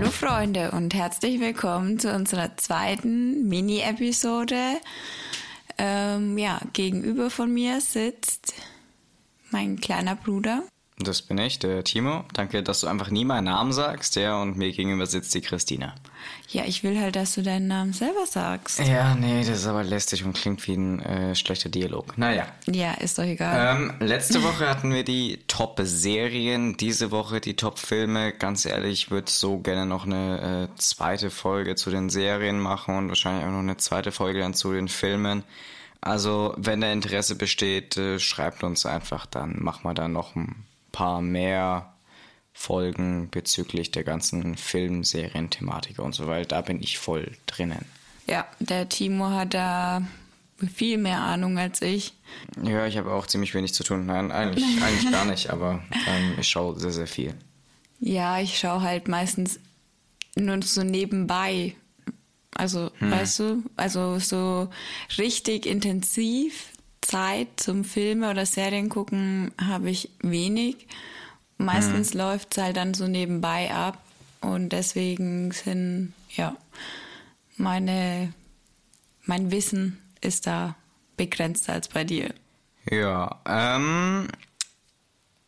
Hallo 0.00 0.12
Freunde 0.12 0.70
und 0.70 0.94
herzlich 0.94 1.40
willkommen 1.40 1.98
zu 1.98 2.10
unserer 2.14 2.56
zweiten 2.56 3.46
Mini-Episode. 3.48 4.80
Ähm, 5.76 6.38
ja, 6.38 6.58
gegenüber 6.72 7.28
von 7.28 7.52
mir 7.52 7.82
sitzt 7.82 8.54
mein 9.50 9.78
kleiner 9.78 10.16
Bruder. 10.16 10.62
Das 11.02 11.22
bin 11.22 11.38
ich, 11.38 11.58
der 11.58 11.82
Timo. 11.82 12.24
Danke, 12.34 12.62
dass 12.62 12.80
du 12.80 12.86
einfach 12.86 13.10
nie 13.10 13.24
meinen 13.24 13.44
Namen 13.44 13.72
sagst, 13.72 14.16
ja, 14.16 14.40
und 14.40 14.58
mir 14.58 14.70
gegenüber 14.70 15.06
sitzt 15.06 15.34
die 15.34 15.40
Christina. 15.40 15.94
Ja, 16.48 16.64
ich 16.66 16.82
will 16.82 17.00
halt, 17.00 17.16
dass 17.16 17.34
du 17.34 17.42
deinen 17.42 17.68
Namen 17.68 17.92
selber 17.92 18.26
sagst. 18.26 18.80
Ja, 18.80 19.14
nee, 19.14 19.40
das 19.40 19.60
ist 19.60 19.66
aber 19.66 19.82
lästig 19.82 20.24
und 20.24 20.34
klingt 20.34 20.66
wie 20.66 20.74
ein 20.74 21.00
äh, 21.00 21.34
schlechter 21.34 21.70
Dialog. 21.70 22.18
Naja. 22.18 22.46
Ja, 22.66 22.92
ist 22.94 23.18
doch 23.18 23.24
egal. 23.24 23.76
Ähm, 23.76 23.94
letzte 24.00 24.42
Woche 24.42 24.68
hatten 24.68 24.92
wir 24.92 25.04
die 25.04 25.38
Top-Serien, 25.46 26.76
diese 26.76 27.10
Woche 27.10 27.40
die 27.40 27.56
Top-Filme. 27.56 28.32
Ganz 28.32 28.66
ehrlich, 28.66 29.04
ich 29.04 29.10
würde 29.10 29.30
so 29.30 29.58
gerne 29.58 29.86
noch 29.86 30.04
eine 30.04 30.68
äh, 30.70 30.78
zweite 30.78 31.30
Folge 31.30 31.76
zu 31.76 31.90
den 31.90 32.10
Serien 32.10 32.60
machen 32.60 32.96
und 32.96 33.08
wahrscheinlich 33.08 33.46
auch 33.46 33.52
noch 33.52 33.60
eine 33.60 33.78
zweite 33.78 34.12
Folge 34.12 34.40
dann 34.40 34.52
zu 34.52 34.72
den 34.72 34.88
Filmen. 34.88 35.44
Also, 36.02 36.54
wenn 36.56 36.80
da 36.80 36.92
Interesse 36.92 37.36
besteht, 37.36 37.96
äh, 37.96 38.18
schreibt 38.18 38.64
uns 38.64 38.86
einfach, 38.86 39.26
dann 39.26 39.62
machen 39.62 39.84
wir 39.84 39.94
da 39.94 40.08
noch 40.08 40.34
ein 40.34 40.66
paar 40.92 41.20
mehr 41.20 41.94
Folgen 42.52 43.30
bezüglich 43.30 43.90
der 43.90 44.04
ganzen 44.04 44.56
Film, 44.56 45.04
Serien, 45.04 45.50
Thematik 45.50 45.98
und 45.98 46.14
so 46.14 46.26
weiter. 46.26 46.48
Da 46.48 46.60
bin 46.60 46.82
ich 46.82 46.98
voll 46.98 47.32
drinnen. 47.46 47.86
Ja, 48.26 48.46
der 48.58 48.88
Timo 48.88 49.30
hat 49.30 49.54
da 49.54 50.02
viel 50.74 50.98
mehr 50.98 51.20
Ahnung 51.20 51.58
als 51.58 51.80
ich. 51.82 52.12
Ja, 52.62 52.86
ich 52.86 52.98
habe 52.98 53.12
auch 53.12 53.26
ziemlich 53.26 53.54
wenig 53.54 53.72
zu 53.72 53.82
tun. 53.82 54.06
Nein, 54.06 54.30
eigentlich, 54.30 54.64
eigentlich 54.82 55.10
gar 55.10 55.24
nicht, 55.24 55.50
aber 55.50 55.82
ähm, 56.06 56.34
ich 56.38 56.48
schaue 56.48 56.78
sehr, 56.78 56.92
sehr 56.92 57.06
viel. 57.06 57.34
Ja, 57.98 58.40
ich 58.40 58.58
schaue 58.58 58.82
halt 58.82 59.08
meistens 59.08 59.58
nur 60.36 60.62
so 60.62 60.82
nebenbei. 60.82 61.76
Also, 62.54 62.90
hm. 62.98 63.10
weißt 63.10 63.38
du, 63.38 63.62
also 63.76 64.18
so 64.18 64.68
richtig 65.16 65.66
intensiv 65.66 66.69
Zeit 67.00 67.48
zum 67.56 67.84
Filme 67.84 68.30
oder 68.30 68.46
Serien 68.46 68.88
gucken 68.88 69.52
habe 69.60 69.90
ich 69.90 70.10
wenig. 70.20 70.86
Meistens 71.58 72.14
mhm. 72.14 72.20
läuft 72.20 72.56
es 72.56 72.62
halt 72.62 72.76
dann 72.76 72.94
so 72.94 73.06
nebenbei 73.06 73.72
ab 73.72 73.98
und 74.40 74.70
deswegen 74.70 75.52
sind, 75.52 76.14
ja, 76.30 76.56
meine, 77.56 78.32
mein 79.24 79.50
Wissen 79.50 80.00
ist 80.20 80.46
da 80.46 80.74
begrenzter 81.16 81.74
als 81.74 81.88
bei 81.88 82.04
dir. 82.04 82.34
Ja, 82.90 83.40
ähm, 83.46 84.28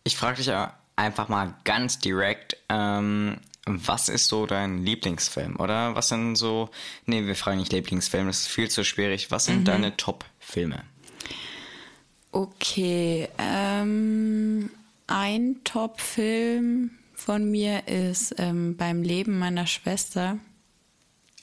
ich 0.05 0.17
frage 0.17 0.43
dich 0.43 0.53
einfach 0.97 1.29
mal 1.29 1.55
ganz 1.65 1.99
direkt, 1.99 2.57
ähm, 2.69 3.39
was 3.65 4.09
ist 4.09 4.27
so 4.27 4.47
dein 4.47 4.85
Lieblingsfilm? 4.85 5.57
Oder 5.57 5.95
was 5.95 6.09
sind 6.09 6.37
so, 6.37 6.69
nee, 7.07 7.27
wir 7.27 7.37
fragen 7.37 7.59
nicht 7.59 7.73
Lieblingsfilm, 7.73 8.27
das 8.27 8.41
ist 8.41 8.49
viel 8.49 8.69
zu 8.69 8.85
schwierig. 8.85 9.31
Was 9.31 9.47
sind 9.47 9.61
mhm. 9.61 9.65
deine 9.65 9.97
Top-Filme? 9.97 10.83
Okay, 12.33 13.29
ähm, 13.37 14.71
ein 15.07 15.57
Top-Film 15.65 16.91
von 17.15 17.51
mir 17.51 17.87
ist 17.87 18.35
ähm, 18.39 18.77
Beim 18.77 19.03
Leben 19.03 19.39
meiner 19.39 19.67
Schwester. 19.67 20.39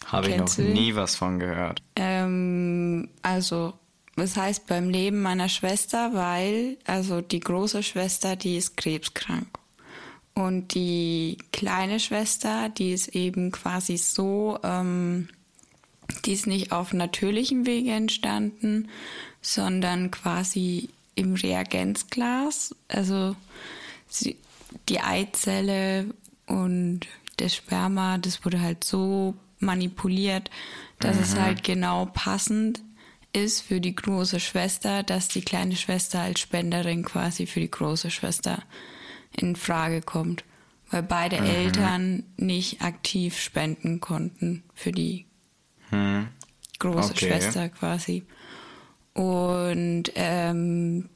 Habe 0.07 0.29
ich 0.29 0.37
noch 0.37 0.57
nie 0.57 0.95
was 0.95 1.15
von 1.15 1.37
gehört. 1.37 1.83
Ähm, 1.95 3.09
also, 3.21 3.73
es 4.15 4.35
heißt 4.35 4.65
Beim 4.65 4.89
Leben 4.89 5.21
meiner 5.21 5.47
Schwester, 5.47 6.13
weil, 6.13 6.77
also 6.85 7.21
die 7.21 7.39
große 7.39 7.83
Schwester, 7.83 8.35
die 8.35 8.57
ist 8.57 8.75
krebskrank. 8.75 9.47
Und 10.33 10.73
die 10.73 11.37
kleine 11.51 11.99
Schwester, 11.99 12.69
die 12.69 12.93
ist 12.93 13.09
eben 13.09 13.51
quasi 13.51 13.97
so, 13.97 14.57
ähm, 14.63 15.29
die 16.25 16.33
ist 16.33 16.47
nicht 16.47 16.71
auf 16.71 16.93
natürlichem 16.93 17.65
Wege 17.65 17.91
entstanden, 17.91 18.89
sondern 19.41 20.11
quasi 20.11 20.89
im 21.15 21.35
Reagenzglas. 21.35 22.75
Also 22.87 23.35
sie, 24.07 24.37
die 24.87 24.99
Eizelle 24.99 26.13
und 26.45 27.01
das 27.37 27.55
Sperma, 27.55 28.17
das 28.17 28.43
wurde 28.45 28.61
halt 28.61 28.83
so 28.83 29.35
manipuliert, 29.59 30.49
dass 30.99 31.17
mhm. 31.17 31.23
es 31.23 31.35
halt 31.35 31.63
genau 31.63 32.05
passend 32.13 32.81
ist 33.31 33.61
für 33.61 33.79
die 33.79 33.95
große 33.95 34.39
Schwester, 34.39 35.03
dass 35.03 35.27
die 35.27 35.41
kleine 35.41 35.75
Schwester 35.75 36.19
als 36.21 36.39
Spenderin 36.39 37.03
quasi 37.03 37.45
für 37.45 37.59
die 37.59 37.69
große 37.71 38.09
Schwester 38.09 38.63
in 39.35 39.55
Frage 39.55 40.01
kommt. 40.01 40.43
Weil 40.89 41.03
beide 41.03 41.39
mhm. 41.39 41.47
Eltern 41.47 42.23
nicht 42.37 42.81
aktiv 42.81 43.39
spenden 43.39 43.99
konnten 43.99 44.63
für 44.73 44.91
die 44.91 45.25
große 46.79 47.11
okay. 47.11 47.27
Schwester 47.27 47.69
quasi. 47.69 48.23
Und 49.13 50.11
ähm, 50.15 51.09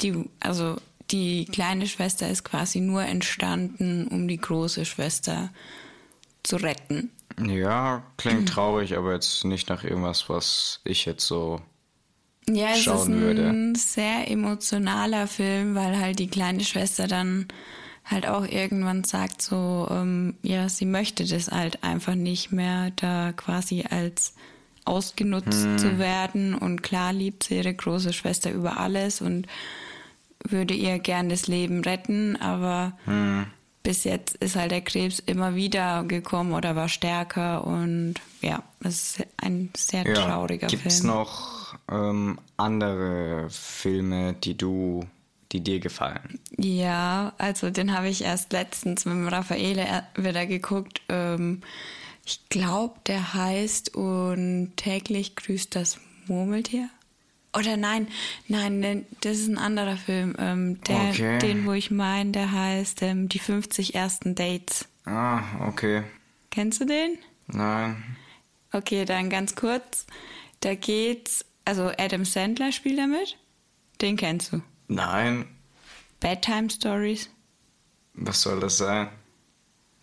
die, 0.00 0.24
also 0.40 0.76
die 1.10 1.46
kleine 1.46 1.86
Schwester 1.86 2.28
ist 2.28 2.44
quasi 2.44 2.80
nur 2.80 3.02
entstanden, 3.02 4.06
um 4.08 4.28
die 4.28 4.36
große 4.36 4.84
Schwester 4.84 5.50
zu 6.42 6.56
retten. 6.56 7.10
Ja, 7.46 8.02
klingt 8.16 8.48
traurig, 8.48 8.96
aber 8.96 9.12
jetzt 9.12 9.44
nicht 9.44 9.68
nach 9.68 9.84
irgendwas, 9.84 10.28
was 10.28 10.80
ich 10.84 11.04
jetzt 11.04 11.26
so 11.26 11.60
ja, 12.48 12.70
es 12.72 12.86
ist 12.86 12.88
ein 12.88 13.20
würde. 13.20 13.72
sehr 13.76 14.30
emotionaler 14.30 15.26
Film, 15.26 15.74
weil 15.74 15.98
halt 15.98 16.18
die 16.18 16.28
kleine 16.28 16.64
Schwester 16.64 17.06
dann 17.06 17.46
halt 18.10 18.26
auch 18.26 18.46
irgendwann 18.46 19.04
sagt 19.04 19.42
so, 19.42 19.86
ähm, 19.90 20.34
ja, 20.42 20.68
sie 20.68 20.86
möchte 20.86 21.24
das 21.24 21.48
halt 21.48 21.84
einfach 21.84 22.14
nicht 22.14 22.52
mehr 22.52 22.90
da 22.96 23.32
quasi 23.32 23.84
als 23.88 24.34
ausgenutzt 24.84 25.64
hm. 25.64 25.78
zu 25.78 25.98
werden. 25.98 26.54
Und 26.54 26.82
klar 26.82 27.12
liebt 27.12 27.44
sie 27.44 27.56
ihre 27.56 27.74
große 27.74 28.12
Schwester 28.12 28.50
über 28.50 28.78
alles 28.78 29.20
und 29.20 29.46
würde 30.44 30.74
ihr 30.74 30.98
gern 30.98 31.28
das 31.28 31.46
Leben 31.46 31.82
retten, 31.82 32.36
aber 32.36 32.96
hm. 33.04 33.46
bis 33.82 34.04
jetzt 34.04 34.36
ist 34.36 34.56
halt 34.56 34.70
der 34.70 34.80
Krebs 34.80 35.18
immer 35.18 35.54
wieder 35.54 36.04
gekommen 36.04 36.52
oder 36.52 36.76
war 36.76 36.88
stärker 36.88 37.66
und 37.66 38.14
ja, 38.40 38.62
es 38.80 39.18
ist 39.18 39.26
ein 39.36 39.70
sehr 39.76 40.06
ja. 40.06 40.14
trauriger 40.14 40.68
Gibt's 40.68 40.82
Film. 40.82 40.82
Gibt 40.82 40.92
es 40.92 41.02
noch 41.02 41.76
ähm, 41.90 42.38
andere 42.56 43.48
Filme, 43.50 44.34
die 44.34 44.56
du 44.56 45.04
die 45.52 45.62
dir 45.62 45.80
gefallen? 45.80 46.40
Ja, 46.56 47.32
also 47.38 47.70
den 47.70 47.96
habe 47.96 48.08
ich 48.08 48.22
erst 48.22 48.52
letztens 48.52 49.04
mit 49.04 49.14
dem 49.14 49.28
Raffaele 49.28 50.04
wieder 50.16 50.46
geguckt. 50.46 51.02
Ähm, 51.08 51.62
ich 52.24 52.48
glaube, 52.50 52.96
der 53.06 53.34
heißt 53.34 53.94
und 53.94 54.72
täglich 54.76 55.36
grüßt 55.36 55.74
das 55.74 55.98
Murmeltier. 56.26 56.90
Oder 57.56 57.76
nein, 57.78 58.08
nein, 58.46 59.06
das 59.22 59.38
ist 59.38 59.48
ein 59.48 59.58
anderer 59.58 59.96
Film. 59.96 60.36
Ähm, 60.38 60.80
der, 60.82 61.08
okay. 61.08 61.38
Den, 61.38 61.66
wo 61.66 61.72
ich 61.72 61.90
meine, 61.90 62.32
der 62.32 62.52
heißt 62.52 63.02
ähm, 63.02 63.28
Die 63.28 63.38
50 63.38 63.94
ersten 63.94 64.34
Dates. 64.34 64.86
Ah, 65.06 65.42
okay. 65.66 66.02
Kennst 66.50 66.80
du 66.80 66.84
den? 66.84 67.18
Nein. 67.46 68.04
Okay, 68.72 69.06
dann 69.06 69.30
ganz 69.30 69.56
kurz. 69.56 70.06
Da 70.60 70.74
geht's, 70.74 71.44
also 71.64 71.90
Adam 71.96 72.26
Sandler 72.26 72.72
spielt 72.72 72.98
damit. 72.98 73.38
Den 74.02 74.16
kennst 74.16 74.52
du. 74.52 74.60
Nein. 74.88 75.46
Bedtime 76.20 76.68
Stories. 76.70 77.30
Was 78.14 78.42
soll 78.42 78.60
das 78.60 78.78
sein? 78.78 79.08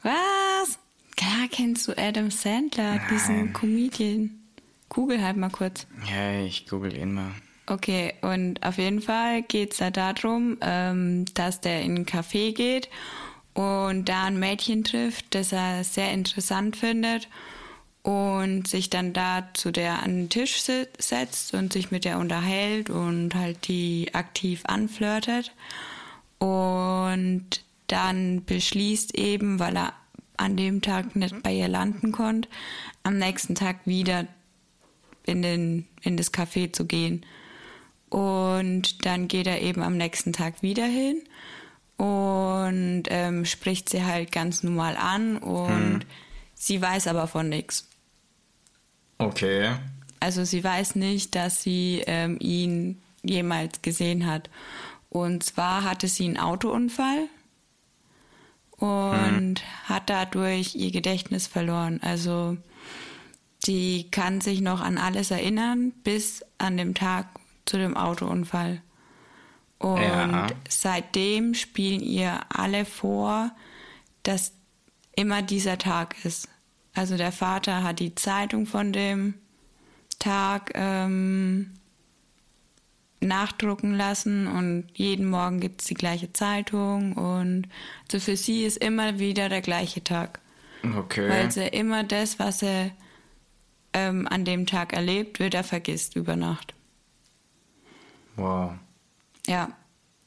Was? 0.03 0.79
Klar 1.17 1.47
kennst 1.49 1.87
du 1.87 1.97
Adam 1.97 2.31
Sandler, 2.31 2.95
Nein. 2.95 3.07
diesen 3.09 3.53
Comedian. 3.53 4.41
Google 4.89 5.21
halt 5.21 5.37
mal 5.37 5.49
kurz. 5.49 5.87
Ja, 6.09 6.39
ich 6.39 6.67
google 6.67 6.95
ihn 6.95 7.13
mal. 7.13 7.31
Okay, 7.67 8.13
und 8.21 8.63
auf 8.63 8.77
jeden 8.77 9.01
Fall 9.01 9.41
geht 9.41 9.71
es 9.71 9.79
da 9.79 9.89
darum, 9.89 10.57
ähm, 10.61 11.25
dass 11.33 11.61
der 11.61 11.81
in 11.81 11.95
ein 11.95 12.05
Café 12.05 12.53
geht 12.53 12.89
und 13.55 14.05
da 14.05 14.25
ein 14.25 14.37
Mädchen 14.37 14.83
trifft, 14.83 15.33
das 15.33 15.51
er 15.51 15.83
sehr 15.83 16.11
interessant 16.13 16.77
findet 16.77 17.27
und 18.05 18.67
sich 18.67 18.91
dann 18.91 19.13
da 19.13 19.49
zu 19.55 19.71
der 19.71 20.03
an 20.03 20.15
den 20.15 20.29
Tisch 20.29 20.61
setzt 20.61 21.55
und 21.55 21.73
sich 21.73 21.89
mit 21.89 22.05
der 22.05 22.19
unterhält 22.19 22.91
und 22.91 23.33
halt 23.33 23.67
die 23.67 24.13
aktiv 24.13 24.61
anflirtet 24.65 25.51
und 26.37 27.63
dann 27.87 28.45
beschließt 28.45 29.17
eben, 29.17 29.57
weil 29.57 29.75
er 29.75 29.93
an 30.37 30.55
dem 30.55 30.83
Tag 30.83 31.15
nicht 31.15 31.41
bei 31.41 31.51
ihr 31.51 31.67
landen 31.67 32.11
konnte, 32.11 32.47
am 33.01 33.17
nächsten 33.17 33.55
Tag 33.55 33.77
wieder 33.85 34.27
in, 35.25 35.41
den, 35.41 35.87
in 36.03 36.15
das 36.15 36.31
Café 36.31 36.71
zu 36.71 36.85
gehen. 36.85 37.25
Und 38.09 39.03
dann 39.07 39.27
geht 39.27 39.47
er 39.47 39.63
eben 39.63 39.81
am 39.81 39.97
nächsten 39.97 40.31
Tag 40.31 40.61
wieder 40.61 40.85
hin 40.85 41.23
und 41.97 43.05
ähm, 43.07 43.45
spricht 43.45 43.89
sie 43.89 44.03
halt 44.03 44.31
ganz 44.31 44.61
normal 44.61 44.95
an 44.95 45.37
und 45.37 45.69
hm. 45.69 45.99
sie 46.53 46.79
weiß 46.79 47.07
aber 47.07 47.25
von 47.25 47.49
nichts. 47.49 47.87
Okay. 49.17 49.71
Also 50.19 50.43
sie 50.43 50.63
weiß 50.63 50.95
nicht, 50.95 51.35
dass 51.35 51.61
sie 51.61 52.03
ähm, 52.07 52.37
ihn 52.39 53.01
jemals 53.23 53.81
gesehen 53.81 54.25
hat. 54.25 54.49
Und 55.09 55.43
zwar 55.43 55.83
hatte 55.83 56.07
sie 56.07 56.25
einen 56.25 56.37
Autounfall 56.37 57.27
und 58.77 59.55
hat 59.85 60.09
dadurch 60.09 60.75
ihr 60.75 60.91
Gedächtnis 60.91 61.47
verloren. 61.47 61.99
Also 62.01 62.57
die 63.65 64.09
kann 64.11 64.41
sich 64.41 64.61
noch 64.61 64.81
an 64.81 64.97
alles 64.97 65.31
erinnern, 65.31 65.91
bis 66.03 66.43
an 66.57 66.77
dem 66.77 66.93
Tag 66.93 67.27
zu 67.65 67.77
dem 67.77 67.95
Autounfall. 67.95 68.81
Und 69.79 70.01
Ja. 70.01 70.47
seitdem 70.69 71.53
spielen 71.53 72.01
ihr 72.01 72.39
alle 72.49 72.85
vor, 72.85 73.51
dass 74.23 74.53
immer 75.15 75.41
dieser 75.41 75.77
Tag 75.77 76.15
ist. 76.25 76.49
Also 76.95 77.17
der 77.17 77.31
Vater 77.31 77.83
hat 77.83 77.99
die 77.99 78.15
Zeitung 78.15 78.65
von 78.65 78.93
dem 78.93 79.35
Tag 80.17 80.71
ähm, 80.75 81.71
nachdrucken 83.19 83.93
lassen 83.93 84.47
und 84.47 84.85
jeden 84.93 85.29
Morgen 85.29 85.59
gibt 85.59 85.81
es 85.81 85.87
die 85.87 85.93
gleiche 85.93 86.31
Zeitung 86.31 87.13
und 87.13 87.67
also 88.03 88.19
für 88.23 88.37
sie 88.37 88.63
ist 88.63 88.77
immer 88.77 89.19
wieder 89.19 89.49
der 89.49 89.61
gleiche 89.61 90.03
Tag. 90.03 90.39
Okay. 90.97 91.29
Weil 91.29 91.51
sie 91.51 91.67
immer 91.67 92.03
das, 92.03 92.39
was 92.39 92.61
er 92.61 92.91
ähm, 93.93 94.27
an 94.27 94.45
dem 94.45 94.65
Tag 94.65 94.93
erlebt, 94.93 95.39
wieder 95.39 95.63
vergisst 95.63 96.15
über 96.15 96.35
Nacht. 96.35 96.73
wow. 98.35 98.73
Ja. 99.47 99.69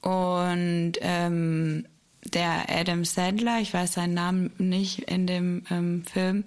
Und 0.00 0.92
ähm, 1.00 1.86
der 2.24 2.66
Adam 2.68 3.04
Sandler, 3.04 3.60
ich 3.60 3.72
weiß 3.72 3.94
seinen 3.94 4.14
Namen 4.14 4.50
nicht 4.58 5.00
in 5.10 5.26
dem 5.26 5.64
ähm, 5.70 6.04
Film, 6.04 6.44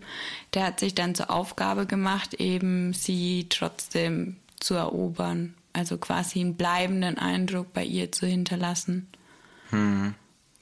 der 0.53 0.65
hat 0.65 0.79
sich 0.79 0.95
dann 0.95 1.15
zur 1.15 1.31
Aufgabe 1.31 1.85
gemacht, 1.85 2.33
eben 2.35 2.93
sie 2.93 3.47
trotzdem 3.49 4.37
zu 4.59 4.75
erobern. 4.75 5.55
Also 5.73 5.97
quasi 5.97 6.41
einen 6.41 6.55
bleibenden 6.55 7.17
Eindruck 7.17 7.71
bei 7.73 7.85
ihr 7.85 8.11
zu 8.11 8.27
hinterlassen. 8.27 9.07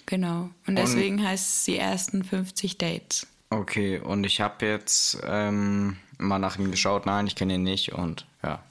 Genau. 0.05 0.49
Und 0.67 0.75
deswegen 0.75 1.23
heißt 1.23 1.49
es 1.49 1.65
die 1.65 1.77
ersten 1.77 2.23
50 2.23 2.77
Dates. 2.77 3.27
Okay, 3.49 3.99
und 3.99 4.23
ich 4.23 4.41
habe 4.41 4.65
jetzt 4.65 5.19
ähm, 5.23 5.97
mal 6.17 6.39
nach 6.39 6.57
ihm 6.57 6.71
geschaut. 6.71 7.05
Nein, 7.05 7.27
ich 7.27 7.35
kenne 7.35 7.55
ihn 7.55 7.63
nicht 7.63 7.93
und 7.93 8.25
ja. 8.43 8.63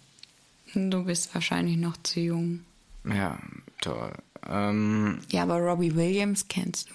Du 0.75 1.05
bist 1.05 1.35
wahrscheinlich 1.35 1.77
noch 1.77 1.97
zu 2.03 2.21
jung. 2.21 2.65
Ja, 3.05 3.39
toll. 3.81 4.13
Ähm, 4.49 5.21
Ja, 5.31 5.43
aber 5.43 5.59
Robbie 5.59 5.95
Williams 5.95 6.47
kennst 6.49 6.91
du. 6.91 6.95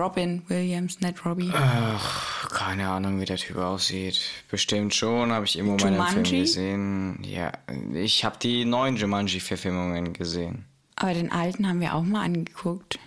Robin 0.00 0.42
Williams, 0.48 1.00
nicht 1.00 1.24
Robbie. 1.24 1.52
ach, 1.54 2.48
keine 2.50 2.88
Ahnung, 2.88 3.20
wie 3.20 3.24
der 3.26 3.36
Typ 3.36 3.56
aussieht. 3.58 4.20
Bestimmt 4.50 4.92
schon, 4.94 5.30
habe 5.30 5.44
ich 5.44 5.56
irgendwo 5.56 5.76
mal 5.84 5.92
einen 5.92 6.02
Film 6.08 6.24
Jumanji? 6.24 6.40
gesehen. 6.40 7.22
Ja, 7.22 7.52
ich 7.94 8.24
habe 8.24 8.36
die 8.42 8.64
neuen 8.64 8.96
Jumanji-Verfilmungen 8.96 10.12
gesehen. 10.12 10.64
Aber 10.96 11.14
den 11.14 11.30
alten 11.30 11.68
haben 11.68 11.80
wir 11.80 11.94
auch 11.94 12.02
mal 12.02 12.24
angeguckt. 12.24 12.98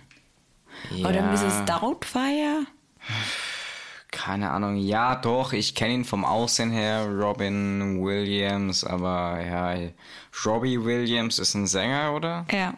Ja, 0.90 1.08
Oder 1.08 1.22
Mrs. 1.30 1.64
Doubtfire? 1.66 2.64
keine 4.18 4.50
Ahnung. 4.50 4.76
Ja, 4.76 5.14
doch, 5.14 5.52
ich 5.52 5.76
kenne 5.76 5.94
ihn 5.94 6.04
vom 6.04 6.24
Aussehen 6.24 6.72
her, 6.72 7.06
Robin 7.06 8.02
Williams, 8.02 8.82
aber 8.82 9.40
ja, 9.40 9.90
Robbie 10.44 10.84
Williams 10.84 11.38
ist 11.38 11.54
ein 11.54 11.68
Sänger, 11.68 12.14
oder? 12.14 12.44
Ja. 12.50 12.74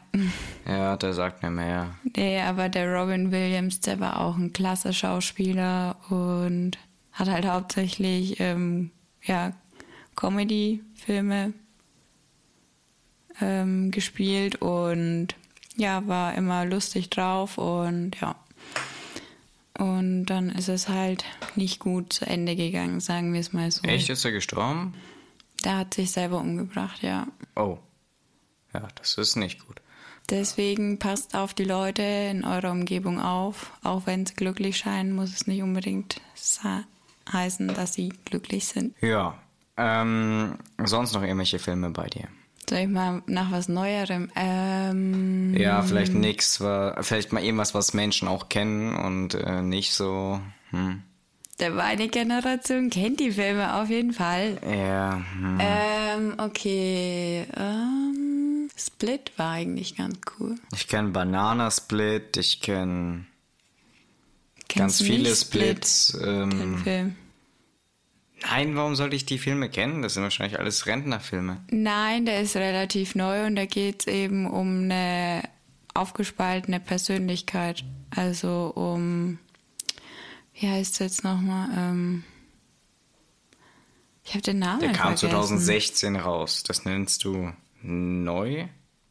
Ja, 0.69 0.99
der 0.99 1.15
sagt 1.15 1.43
mir 1.43 1.51
mehr. 1.51 1.95
Nee, 2.15 2.43
aber 2.43 2.69
der 2.69 2.93
Robin 2.93 3.33
Williams, 3.33 3.81
der 3.81 4.01
war 4.01 4.21
auch 4.21 4.37
ein 4.37 4.53
klasse 4.53 4.93
Schauspieler 4.93 5.97
und 6.11 6.73
hat 7.13 7.31
halt 7.31 7.47
hauptsächlich 7.47 8.39
ähm, 8.39 8.91
ja, 9.23 9.53
Comedy-Filme 10.17 11.55
ähm, 13.41 13.91
gespielt 13.91 14.57
und 14.57 15.29
ja, 15.77 16.07
war 16.07 16.35
immer 16.35 16.67
lustig 16.67 17.09
drauf 17.09 17.57
und 17.57 18.21
ja. 18.21 18.37
Und 19.81 20.27
dann 20.27 20.50
ist 20.50 20.69
es 20.69 20.91
halt 20.91 21.25
nicht 21.56 21.79
gut 21.79 22.12
zu 22.12 22.27
Ende 22.27 22.55
gegangen, 22.55 23.00
sagen 23.00 23.32
wir 23.32 23.41
es 23.41 23.55
mal 23.55 23.71
so. 23.71 23.82
Echt, 23.85 24.11
ist 24.11 24.27
er 24.27 24.31
gestorben? 24.31 24.93
Der 25.65 25.79
hat 25.79 25.94
sich 25.94 26.11
selber 26.11 26.38
umgebracht, 26.38 27.03
ja. 27.03 27.27
Oh. 27.56 27.79
Ja, 28.75 28.88
das 28.97 29.15
ist 29.15 29.37
nicht 29.37 29.67
gut. 29.67 29.81
Deswegen 30.29 30.99
passt 30.99 31.35
auf 31.35 31.55
die 31.55 31.65
Leute 31.65 32.03
in 32.03 32.44
eurer 32.44 32.73
Umgebung 32.73 33.21
auf. 33.21 33.73
Auch 33.82 34.05
wenn 34.05 34.27
sie 34.27 34.35
glücklich 34.35 34.77
scheinen, 34.77 35.15
muss 35.15 35.32
es 35.32 35.47
nicht 35.47 35.62
unbedingt 35.62 36.21
heißen, 37.32 37.69
dass 37.69 37.94
sie 37.94 38.11
glücklich 38.27 38.67
sind. 38.67 38.94
Ja. 39.00 39.38
Ähm, 39.79 40.59
sonst 40.85 41.15
noch 41.15 41.23
irgendwelche 41.23 41.59
Filme 41.59 41.88
bei 41.88 42.06
dir? 42.09 42.29
Soll 42.70 42.78
ich 42.78 42.88
mal 42.88 43.20
nach 43.26 43.50
was 43.50 43.69
Neuerem? 43.69 44.31
Ähm, 44.37 45.52
Ja, 45.58 45.82
vielleicht 45.82 46.14
nix, 46.14 46.61
wa- 46.61 46.96
vielleicht 47.02 47.32
mal 47.32 47.43
irgendwas, 47.43 47.75
was 47.75 47.94
Menschen 47.94 48.28
auch 48.28 48.49
kennen 48.49 48.94
und 48.96 49.34
äh, 49.34 49.61
nicht 49.61 49.93
so. 49.93 50.40
Hm. 50.70 51.02
der 51.58 51.70
meine 51.70 52.06
Generation 52.08 52.88
kennt 52.90 53.19
die 53.19 53.32
Filme 53.32 53.75
auf 53.75 53.90
jeden 53.90 54.12
Fall. 54.12 54.58
Ja, 54.64 55.20
hm. 55.37 55.58
Ähm, 55.61 56.34
okay. 56.38 57.44
Ähm, 57.56 58.70
Split 58.76 59.32
war 59.37 59.50
eigentlich 59.50 59.96
ganz 59.96 60.17
cool. 60.38 60.55
ich 60.72 60.87
kenne 60.87 61.08
Banana 61.11 61.70
Split, 61.72 62.37
ich 62.37 62.61
kenne 62.61 63.26
ganz 64.75 65.02
viele 65.02 65.28
nicht 65.31 65.40
Splits. 65.40 66.12
Den 66.12 66.52
Ähm, 66.52 66.78
Film. 66.78 67.17
Nein, 68.43 68.77
warum 68.77 68.95
sollte 68.97 69.17
ich 69.17 69.27
die 69.27 69.39
Filme 69.39 69.69
kennen? 69.71 70.03
Das 70.03 70.15
sind 70.15 70.23
wahrscheinlich 70.23 70.59
alles 70.59 70.87
Rentnerfilme. 70.87 71.63
Nein, 71.71 72.27
der 72.27 72.41
ist 72.41 72.57
relativ 72.57 73.15
neu 73.15 73.47
und 73.47 73.57
da 73.57 73.67
geht 73.67 74.01
es 74.01 74.07
eben 74.07 74.47
um 74.47 74.85
eine 74.85 75.43
aufgespaltene 75.95 76.81
Persönlichkeit. 76.81 77.85
Also 78.15 78.73
um, 78.75 79.39
wie 80.55 80.69
heißt 80.69 80.95
es 80.95 80.99
jetzt 80.99 81.25
nochmal? 81.25 81.69
Ähm, 81.77 82.25
ich 84.25 84.33
habe 84.35 84.43
den 84.43 84.59
Namen 84.59 84.81
Der 84.81 84.93
kam 84.93 85.17
vergessen. 85.17 85.31
2016 85.59 86.17
raus. 86.17 86.63
Das 86.63 86.85
nennst 86.85 87.25
du 87.25 87.53
neu? 87.83 88.67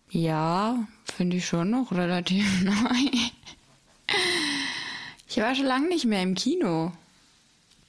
Ja, 0.09 0.87
finde 1.15 1.37
ich 1.37 1.45
schon 1.45 1.69
noch 1.69 1.91
relativ 1.91 2.61
neu. 2.63 3.19
Ich 5.27 5.37
war 5.37 5.53
schon 5.55 5.65
lange 5.65 5.87
nicht 5.89 6.05
mehr 6.05 6.23
im 6.23 6.35
Kino. 6.35 6.91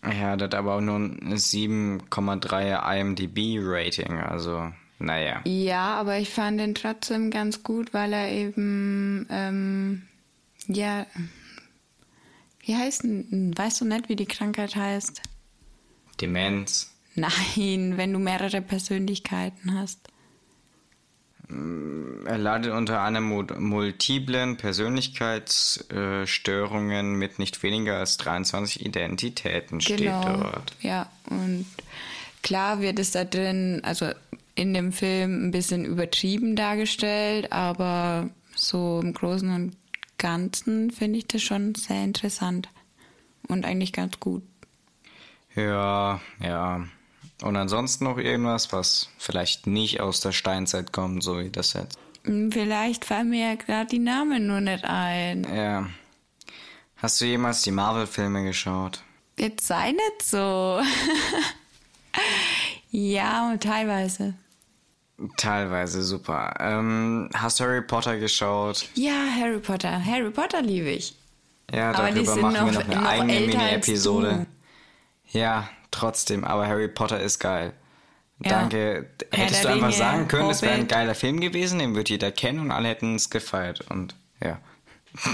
Ja, 0.05 0.37
das 0.37 0.47
hat 0.47 0.55
aber 0.55 0.77
auch 0.77 0.81
nur 0.81 0.97
ein 0.97 1.35
7,3 1.35 2.99
IMDb-Rating. 2.99 4.19
Also, 4.19 4.73
naja. 4.99 5.43
Ja, 5.45 5.95
aber 5.95 6.19
ich 6.19 6.31
fand 6.31 6.59
den 6.61 6.75
trotzdem 6.75 7.31
ganz 7.31 7.63
gut, 7.63 7.93
weil 7.93 8.13
er 8.13 8.31
eben, 8.31 9.27
ähm, 9.31 10.03
ja, 10.67 11.07
wie 12.61 12.77
heißt 12.77 13.03
denn, 13.03 13.53
weißt 13.57 13.81
du 13.81 13.85
nicht, 13.85 14.09
wie 14.09 14.17
die 14.17 14.27
Krankheit 14.27 14.77
heißt? 14.77 15.23
Demenz. 16.21 16.95
Nein, 17.15 17.95
wenn 17.97 18.13
du 18.13 18.19
mehrere 18.19 18.61
Persönlichkeiten 18.61 19.79
hast. 19.79 20.09
Er 22.27 22.39
leidet 22.39 22.73
unter 22.73 23.03
einer 23.03 23.21
mu- 23.21 23.45
multiplen 23.59 24.57
Persönlichkeitsstörungen 24.57 27.15
mit 27.15 27.39
nicht 27.39 27.63
weniger 27.63 27.99
als 27.99 28.17
23 28.19 28.85
Identitäten, 28.85 29.81
steht 29.81 30.01
dort. 30.25 30.75
Ja, 30.81 31.11
und 31.29 31.67
klar 32.43 32.81
wird 32.81 32.99
es 32.99 33.11
da 33.13 33.25
drin, 33.25 33.81
also 33.85 34.11
in 34.55 34.75
dem 34.75 34.93
Film 34.93 35.47
ein 35.47 35.51
bisschen 35.51 35.85
übertrieben 35.85 36.57
dargestellt, 36.57 37.53
aber 37.53 38.29
so 38.55 39.01
im 39.03 39.13
Großen 39.15 39.51
und 39.55 39.77
Ganzen 40.19 40.91
finde 40.91 41.19
ich 41.19 41.27
das 41.29 41.43
schon 41.43 41.75
sehr 41.75 42.05
interessant 42.05 42.69
und 43.49 43.65
eigentlich 43.65 43.93
ganz 43.93 44.21
gut. 44.21 44.43
Ja, 45.57 46.21
ja. 46.43 46.85
Und 47.43 47.57
ansonsten 47.57 48.05
noch 48.05 48.19
irgendwas, 48.19 48.73
was 48.73 49.09
vielleicht 49.19 49.67
nicht 49.67 50.01
aus 50.01 50.21
der 50.21 50.33
Steinzeit 50.33 50.93
kommt, 50.93 51.23
so 51.23 51.39
wie 51.39 51.51
das 51.51 51.73
jetzt. 51.73 51.99
Hm, 52.25 52.53
Vielleicht 52.53 53.05
fallen 53.07 53.31
mir 53.31 53.49
ja 53.51 53.55
gerade 53.55 53.87
die 53.89 53.99
Namen 53.99 54.47
nur 54.47 54.61
nicht 54.61 54.85
ein. 54.85 55.47
Ja. 55.55 55.87
Hast 56.97 57.19
du 57.21 57.25
jemals 57.25 57.63
die 57.63 57.71
Marvel-Filme 57.71 58.45
geschaut? 58.45 59.03
Jetzt 59.39 59.67
sei 59.67 59.93
nicht 59.93 60.23
so. 60.23 60.81
ja, 62.91 63.51
und 63.51 63.63
teilweise. 63.63 64.35
Teilweise 65.37 66.03
super. 66.03 66.55
Ähm, 66.61 67.29
hast 67.35 67.61
du 67.61 67.65
Harry 67.65 67.83
Potter 67.83 68.19
geschaut? 68.19 68.89
Ja, 68.95 69.13
Harry 69.39 69.59
Potter. 69.59 70.03
Harry 70.05 70.31
Potter 70.31 70.63
liebe 70.63 70.91
ich. 70.91 71.15
Ja, 71.73 71.93
Aber 71.93 72.09
die 72.11 72.25
darüber 72.25 72.33
sind 72.33 72.43
machen 72.43 72.55
wir 72.55 72.63
noch- 72.65 72.73
noch 72.73 72.85
eine 72.91 72.97
noch 73.01 73.09
eigene 73.09 73.41
Mini-Episode. 73.47 74.47
Ja, 75.33 75.69
trotzdem, 75.91 76.45
aber 76.45 76.67
Harry 76.67 76.89
Potter 76.89 77.21
ist 77.21 77.39
geil. 77.39 77.73
Ja. 78.43 78.51
Danke. 78.61 79.11
Herr 79.33 79.45
Hättest 79.45 79.65
du 79.65 79.69
einfach 79.69 79.93
sagen 79.93 80.29
können, 80.29 80.51
es 80.51 80.63
wäre 80.63 80.73
ein 80.73 80.81
Hobbit. 80.81 80.91
geiler 80.93 81.15
Film 81.15 81.41
gewesen, 81.41 81.79
den 81.79 81.95
wird 81.95 82.09
jeder 82.09 82.33
kennen 82.33 82.61
und 82.61 82.71
alle 82.71 82.89
hätten 82.89 83.15
es 83.15 83.29
gefeiert. 83.31 83.83
Und 83.91 84.15
ja. 84.43 84.59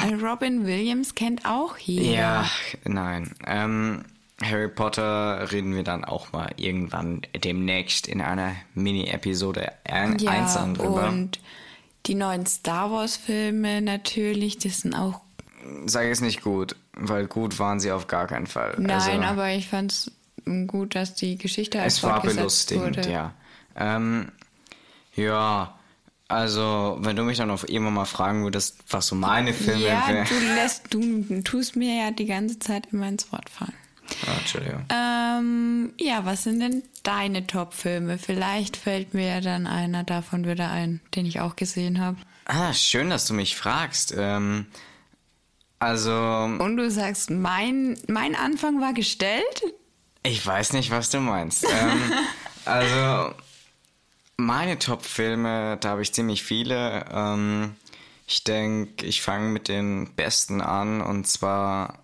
Also 0.02 0.16
Robin 0.26 0.66
Williams 0.66 1.14
kennt 1.14 1.44
auch 1.46 1.76
jeder. 1.78 2.10
Ja, 2.10 2.50
nein. 2.84 3.34
Ähm, 3.46 4.04
Harry 4.42 4.68
Potter 4.68 5.50
reden 5.52 5.74
wir 5.74 5.84
dann 5.84 6.04
auch 6.04 6.32
mal 6.32 6.52
irgendwann 6.56 7.22
demnächst 7.44 8.06
in 8.06 8.20
einer 8.20 8.56
Mini-Episode 8.74 9.72
ein, 9.84 10.18
Ja, 10.18 10.32
einzeln 10.32 10.74
drüber. 10.74 11.08
und 11.08 11.38
die 12.06 12.14
neuen 12.14 12.46
Star 12.46 12.90
Wars 12.90 13.16
Filme 13.16 13.80
natürlich, 13.82 14.58
das 14.58 14.80
sind 14.80 14.94
auch 14.94 15.20
sage 15.86 16.10
es 16.10 16.20
nicht 16.20 16.42
gut, 16.42 16.76
weil 16.92 17.26
gut 17.26 17.58
waren 17.58 17.80
sie 17.80 17.90
auf 17.92 18.06
gar 18.06 18.26
keinen 18.26 18.46
Fall. 18.46 18.74
Nein, 18.78 18.90
also, 18.90 19.10
aber 19.22 19.50
ich 19.50 19.66
fand 19.68 19.92
es 19.92 20.12
gut, 20.66 20.94
dass 20.94 21.14
die 21.14 21.36
Geschichte 21.36 21.78
halt 21.80 21.88
es 21.88 22.02
war 22.02 22.22
belustigend, 22.22 22.96
wurde. 22.98 23.10
ja. 23.10 23.34
Ähm, 23.74 24.30
ja, 25.14 25.78
also 26.28 26.96
wenn 27.00 27.16
du 27.16 27.22
mich 27.24 27.38
dann 27.38 27.50
auf 27.50 27.68
irgendwann 27.68 27.94
mal 27.94 28.04
fragen 28.04 28.42
würdest, 28.44 28.78
was 28.90 29.06
so 29.08 29.14
meine 29.14 29.52
Filme 29.52 29.80
Ja, 29.86 30.08
wären. 30.08 30.26
du 30.26 30.38
lässt, 30.54 30.92
du 30.94 31.42
tust 31.42 31.76
mir 31.76 31.94
ja 32.06 32.10
die 32.10 32.26
ganze 32.26 32.58
Zeit 32.58 32.88
immer 32.92 33.08
ins 33.08 33.30
Wort 33.32 33.50
fallen. 33.50 33.72
Ah, 34.26 34.38
Entschuldigung. 34.38 34.84
Ähm, 34.88 35.92
ja, 36.00 36.24
was 36.24 36.44
sind 36.44 36.60
denn 36.60 36.82
deine 37.02 37.46
Top-Filme? 37.46 38.18
Vielleicht 38.18 38.76
fällt 38.76 39.14
mir 39.14 39.26
ja 39.26 39.40
dann 39.40 39.66
einer 39.66 40.04
davon 40.04 40.46
wieder 40.46 40.70
ein, 40.70 41.00
den 41.16 41.26
ich 41.26 41.40
auch 41.40 41.56
gesehen 41.56 42.00
habe. 42.00 42.16
Ah, 42.44 42.72
schön, 42.72 43.10
dass 43.10 43.26
du 43.26 43.34
mich 43.34 43.56
fragst. 43.56 44.14
Ähm, 44.16 44.66
also, 45.80 46.12
Und 46.12 46.76
du 46.76 46.88
sagst, 46.90 47.30
mein, 47.30 47.98
mein 48.06 48.34
Anfang 48.36 48.80
war 48.80 48.92
gestellt? 48.92 49.62
Ich 50.26 50.44
weiß 50.44 50.72
nicht, 50.72 50.90
was 50.90 51.10
du 51.10 51.20
meinst. 51.20 51.64
ähm, 51.64 52.12
also, 52.64 53.34
meine 54.36 54.78
Top-Filme, 54.78 55.78
da 55.80 55.90
habe 55.90 56.02
ich 56.02 56.12
ziemlich 56.12 56.42
viele. 56.42 57.04
Ähm, 57.10 57.76
ich 58.26 58.44
denke, 58.44 59.06
ich 59.06 59.22
fange 59.22 59.48
mit 59.48 59.68
den 59.68 60.12
besten 60.14 60.60
an 60.60 61.00
und 61.00 61.26
zwar 61.26 62.00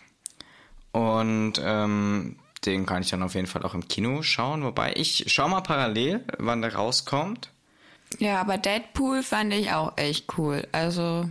Und 0.93 1.55
ähm, 1.63 2.37
den 2.65 2.85
kann 2.87 3.03
ich 3.03 3.11
dann 3.11 3.23
auf 3.23 3.35
jeden 3.35 3.47
Fall 3.47 3.63
auch 3.63 3.75
im 3.75 3.89
Kino 3.89 4.23
schauen. 4.23 4.65
Wobei 4.65 4.93
ich 4.95 5.25
schau 5.29 5.49
mal 5.49 5.61
parallel, 5.61 6.25
wann 6.39 6.63
der 6.63 6.75
rauskommt. 6.75 7.51
Ja, 8.19 8.41
aber 8.41 8.59
Deadpool 8.59 9.23
fand 9.23 9.55
ich 9.55 9.73
auch 9.73 9.97
echt 9.97 10.37
cool. 10.37 10.67
Also, 10.73 11.31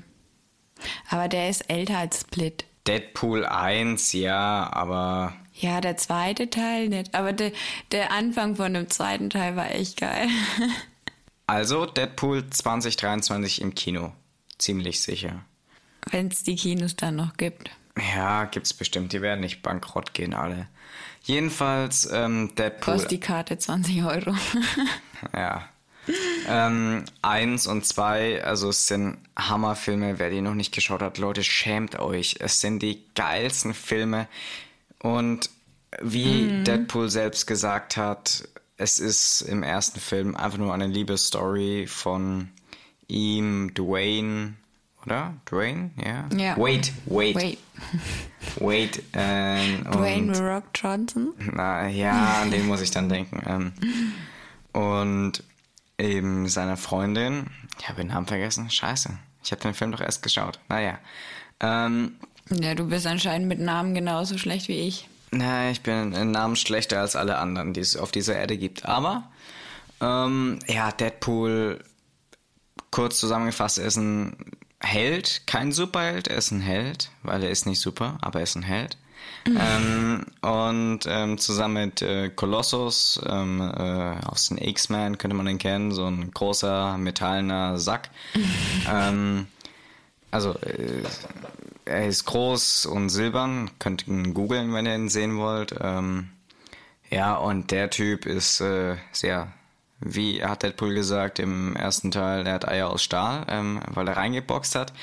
aber 1.10 1.28
der 1.28 1.50
ist 1.50 1.70
älter 1.70 1.98
als 1.98 2.22
Split. 2.22 2.66
Deadpool 2.88 3.46
1, 3.46 4.14
ja, 4.14 4.72
aber 4.72 5.36
Ja, 5.54 5.82
der 5.82 5.98
zweite 5.98 6.50
Teil 6.50 6.88
nicht. 6.90 7.14
Aber 7.14 7.34
der, 7.34 7.52
der 7.92 8.12
Anfang 8.12 8.56
von 8.56 8.74
dem 8.74 8.90
zweiten 8.90 9.30
Teil 9.30 9.56
war 9.56 9.70
echt 9.72 9.98
geil. 10.00 10.28
also 11.48 11.86
Deadpool 11.86 12.50
2023 12.50 13.62
im 13.62 13.76
Kino. 13.76 14.14
Ziemlich 14.58 15.02
sicher. 15.02 15.46
Wenn 16.10 16.30
es 16.30 16.44
die 16.44 16.56
Kinos 16.56 16.96
dann 16.96 17.18
noch 17.18 17.38
gibt. 17.38 17.70
Ja, 18.16 18.46
gibt's 18.46 18.74
bestimmt. 18.74 19.14
Die 19.14 19.22
werden 19.22 19.42
nicht 19.42 19.62
bankrott 19.62 20.14
gehen 20.14 20.34
alle. 20.34 20.68
Jedenfalls 21.24 22.10
ähm, 22.12 22.54
Deadpool. 22.56 22.94
Kostet 22.94 23.12
die 23.12 23.20
Karte 23.20 23.58
20 23.58 24.04
Euro. 24.04 24.36
Ja. 25.34 25.68
ähm, 26.48 27.04
eins 27.22 27.68
und 27.68 27.86
zwei, 27.86 28.42
also 28.42 28.70
es 28.70 28.88
sind 28.88 29.18
Hammerfilme, 29.38 30.18
wer 30.18 30.30
die 30.30 30.40
noch 30.40 30.56
nicht 30.56 30.74
geschaut 30.74 31.02
hat, 31.02 31.18
Leute, 31.18 31.44
schämt 31.44 32.00
euch. 32.00 32.38
Es 32.40 32.62
sind 32.62 32.82
die 32.82 33.04
geilsten 33.16 33.74
Filme. 33.74 34.30
Und 35.00 35.50
wie 36.02 36.64
Deadpool 36.64 37.10
selbst 37.10 37.48
gesagt 37.48 37.98
hat, 37.98 38.48
es 38.78 39.00
ist 39.00 39.42
im 39.42 39.62
ersten 39.62 40.00
Film 40.00 40.38
einfach 40.38 40.58
nur 40.58 40.74
eine 40.74 40.88
Liebesstory 40.88 41.86
von 41.86 42.50
ihm, 43.08 43.74
Dwayne, 43.74 44.54
oder? 45.10 45.34
Dwayne, 45.46 45.92
ja? 46.04 46.26
Ja. 46.38 46.56
Wait, 46.58 46.94
wait, 47.06 47.36
Wait, 47.36 47.58
wait. 48.60 49.04
Ähm, 49.14 49.84
Dwayne 49.92 50.36
The 50.36 50.42
Rock 50.42 50.66
Johnson? 50.76 51.34
na 51.54 51.88
ja, 51.88 52.42
an 52.42 52.52
den 52.52 52.68
muss 52.68 52.82
ich 52.82 52.92
dann 52.92 53.10
denken. 53.10 53.42
Ähm, 53.46 53.74
und 54.72 55.44
eben 55.98 56.48
seiner 56.48 56.78
Freundin, 56.78 57.48
ich 57.80 57.88
habe 57.90 58.02
den 58.02 58.08
Namen 58.08 58.28
vergessen, 58.28 58.70
scheiße. 58.70 59.18
Ich 59.44 59.52
habe 59.52 59.62
den 59.62 59.74
Film 59.74 59.92
doch 59.92 60.02
erst 60.02 60.22
geschaut. 60.22 60.60
Naja. 60.70 61.00
Ähm, 61.60 62.14
Ja, 62.50 62.76
du 62.76 62.88
bist 62.88 63.08
anscheinend 63.08 63.48
mit 63.48 63.60
Namen 63.60 63.96
genauso 63.96 64.38
schlecht 64.38 64.68
wie 64.68 64.80
ich. 64.88 65.08
na, 65.32 65.72
ich 65.72 65.82
bin 65.82 66.14
in 66.14 66.32
Namen 66.32 66.56
schlechter 66.56 67.00
als 67.02 67.16
alle 67.16 67.38
anderen, 67.38 67.74
die 67.74 67.80
es 67.82 67.96
auf 67.98 68.12
dieser 68.12 68.36
Erde 68.36 68.58
gibt. 68.58 68.86
Aber, 68.86 69.30
ähm, 70.02 70.60
ja, 70.68 70.92
Deadpool, 70.92 71.84
kurz 72.92 73.20
zusammengefasst, 73.20 73.78
ist 73.78 73.98
ein 73.98 74.36
Held, 74.82 75.42
kein 75.46 75.72
Superheld, 75.72 76.28
er 76.28 76.38
ist 76.38 76.52
ein 76.52 76.62
Held, 76.62 77.12
weil 77.24 77.44
er 77.44 77.50
ist 77.50 77.66
nicht 77.66 77.82
super, 77.82 78.18
aber 78.22 78.40
er 78.40 78.44
ist 78.44 78.56
ein 78.56 78.64
Held. 78.64 78.98
ähm, 79.46 80.26
und 80.42 81.00
ähm, 81.08 81.38
zusammen 81.38 81.86
mit 81.86 82.02
äh, 82.02 82.30
Colossus 82.30 83.20
ähm, 83.26 83.62
äh, 83.62 84.26
aus 84.26 84.48
den 84.48 84.58
X-Men 84.58 85.18
könnte 85.18 85.36
man 85.36 85.46
den 85.46 85.58
kennen, 85.58 85.92
so 85.92 86.06
ein 86.06 86.32
großer 86.32 86.98
metallener 86.98 87.78
Sack. 87.78 88.10
ähm, 88.92 89.48
also 90.32 90.56
äh, 90.60 91.04
er 91.86 92.08
ist 92.08 92.26
groß 92.26 92.86
und 92.86 93.10
silbern, 93.10 93.72
könnt 93.80 94.08
ihn 94.08 94.34
googeln, 94.34 94.74
wenn 94.74 94.86
ihr 94.86 94.96
ihn 94.96 95.10
sehen 95.10 95.38
wollt. 95.38 95.76
Ähm, 95.80 96.30
ja, 97.10 97.36
und 97.36 97.72
der 97.72 97.90
Typ 97.90 98.26
ist 98.26 98.62
äh, 98.62 98.98
sehr, 99.12 99.52
wie 100.02 100.44
hat 100.44 100.64
Deadpool 100.64 100.94
gesagt 100.94 101.40
im 101.40 101.76
ersten 101.76 102.12
Teil, 102.12 102.48
er 102.48 102.54
hat 102.54 102.68
Eier 102.68 102.90
aus 102.90 103.04
Stahl, 103.04 103.46
ähm, 103.50 103.82
weil 103.88 104.08
er 104.08 104.18
reingeboxt 104.18 104.76
hat. 104.76 104.94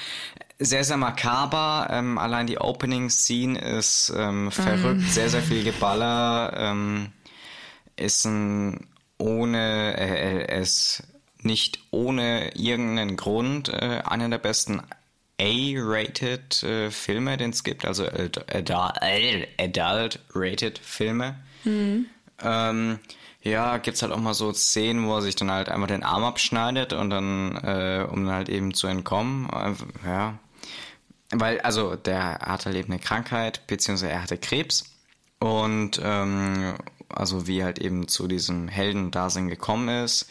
Sehr, 0.58 0.84
sehr 0.84 0.96
makaber. 0.96 1.88
Ähm, 1.90 2.16
allein 2.18 2.46
die 2.46 2.58
Opening-Scene 2.58 3.58
ist 3.58 4.12
ähm, 4.16 4.50
verrückt, 4.50 5.02
sehr, 5.10 5.28
sehr 5.28 5.42
viel 5.42 5.64
Geballer. 5.64 6.54
Ähm, 6.56 7.12
ist 7.96 8.24
ein 8.24 8.86
ohne, 9.18 9.94
er 9.96 10.48
er 10.48 10.60
ist 10.60 11.02
nicht 11.42 11.78
ohne 11.90 12.54
irgendeinen 12.54 13.16
Grund 13.16 13.68
äh, 13.68 14.02
einer 14.04 14.28
der 14.28 14.38
besten 14.38 14.82
A-rated 15.40 16.62
äh, 16.62 16.90
Filme, 16.90 17.36
den 17.36 17.50
es 17.50 17.62
gibt, 17.62 17.84
also 17.84 18.06
Adult-rated 19.58 20.78
Filme. 20.78 21.36
Ähm, 22.42 22.98
ja, 23.46 23.78
gibt's 23.78 24.02
halt 24.02 24.12
auch 24.12 24.20
mal 24.20 24.34
so 24.34 24.52
Szenen, 24.52 25.06
wo 25.06 25.14
er 25.14 25.22
sich 25.22 25.36
dann 25.36 25.50
halt 25.50 25.68
einfach 25.68 25.86
den 25.86 26.02
Arm 26.02 26.24
abschneidet 26.24 26.92
und 26.92 27.10
dann, 27.10 27.56
äh, 27.56 28.06
um 28.10 28.24
dann 28.26 28.34
halt 28.34 28.48
eben 28.48 28.74
zu 28.74 28.86
entkommen. 28.88 29.48
Ja. 30.04 30.38
Weil, 31.30 31.60
also, 31.60 31.96
der 31.96 32.40
hat 32.40 32.66
halt 32.66 32.76
eben 32.76 32.92
eine 32.92 33.00
Krankheit, 33.00 33.66
beziehungsweise 33.66 34.10
er 34.10 34.22
hatte 34.22 34.38
Krebs. 34.38 34.84
Und, 35.38 36.00
ähm, 36.02 36.74
also 37.08 37.46
wie 37.46 37.62
halt 37.62 37.78
eben 37.78 38.08
zu 38.08 38.26
diesem 38.26 38.68
Heldendasein 38.68 39.48
gekommen 39.48 39.88
ist, 40.04 40.28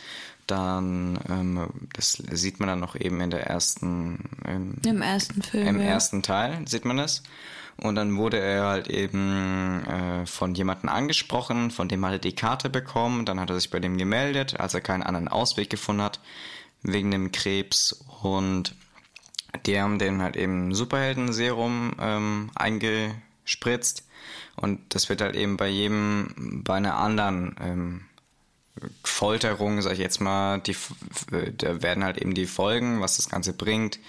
dann, 0.47 1.17
ähm, 1.29 1.69
das 1.93 2.21
sieht 2.31 2.59
man 2.59 2.67
dann 2.67 2.79
noch 2.79 2.95
eben 2.95 3.21
in 3.21 3.29
der 3.29 3.47
ersten, 3.47 4.29
im, 4.45 4.75
Im 4.85 5.01
ersten 5.01 5.41
Film. 5.41 5.67
im 5.67 5.79
ja. 5.79 5.87
ersten 5.87 6.21
Teil 6.21 6.67
sieht 6.67 6.85
man 6.85 6.97
das. 6.97 7.23
Und 7.77 7.95
dann 7.95 8.15
wurde 8.15 8.39
er 8.39 8.63
halt 8.63 8.87
eben 8.87 9.83
äh, 9.85 10.25
von 10.25 10.55
jemandem 10.55 10.89
angesprochen, 10.89 11.71
von 11.71 11.89
dem 11.89 12.05
hat 12.05 12.13
er 12.13 12.19
die 12.19 12.35
Karte 12.35 12.69
bekommen. 12.69 13.25
Dann 13.25 13.39
hat 13.39 13.49
er 13.49 13.59
sich 13.59 13.69
bei 13.69 13.79
dem 13.79 13.97
gemeldet, 13.97 14.59
als 14.59 14.73
er 14.73 14.81
keinen 14.81 15.03
anderen 15.03 15.27
Ausweg 15.27 15.69
gefunden 15.69 16.01
hat, 16.01 16.21
wegen 16.83 17.11
dem 17.11 17.31
Krebs. 17.31 17.91
Und 18.21 18.75
die 19.65 19.79
haben 19.79 19.99
dem 19.99 20.21
halt 20.21 20.37
eben 20.37 20.73
Superhelden-Serum 20.73 21.93
ähm, 21.99 22.51
eingespritzt. 22.55 24.07
Und 24.55 24.79
das 24.95 25.09
wird 25.09 25.21
halt 25.21 25.35
eben 25.35 25.57
bei 25.57 25.67
jedem, 25.67 26.63
bei 26.63 26.75
einer 26.75 26.97
anderen 26.97 27.55
ähm, 27.59 28.05
Folterung, 29.03 29.81
sag 29.81 29.93
ich 29.93 29.99
jetzt 29.99 30.21
mal, 30.21 30.59
die, 30.59 30.75
da 31.57 31.81
werden 31.81 32.03
halt 32.03 32.17
eben 32.17 32.33
die 32.33 32.45
Folgen, 32.45 33.01
was 33.01 33.17
das 33.17 33.29
Ganze 33.29 33.53
bringt, 33.53 33.99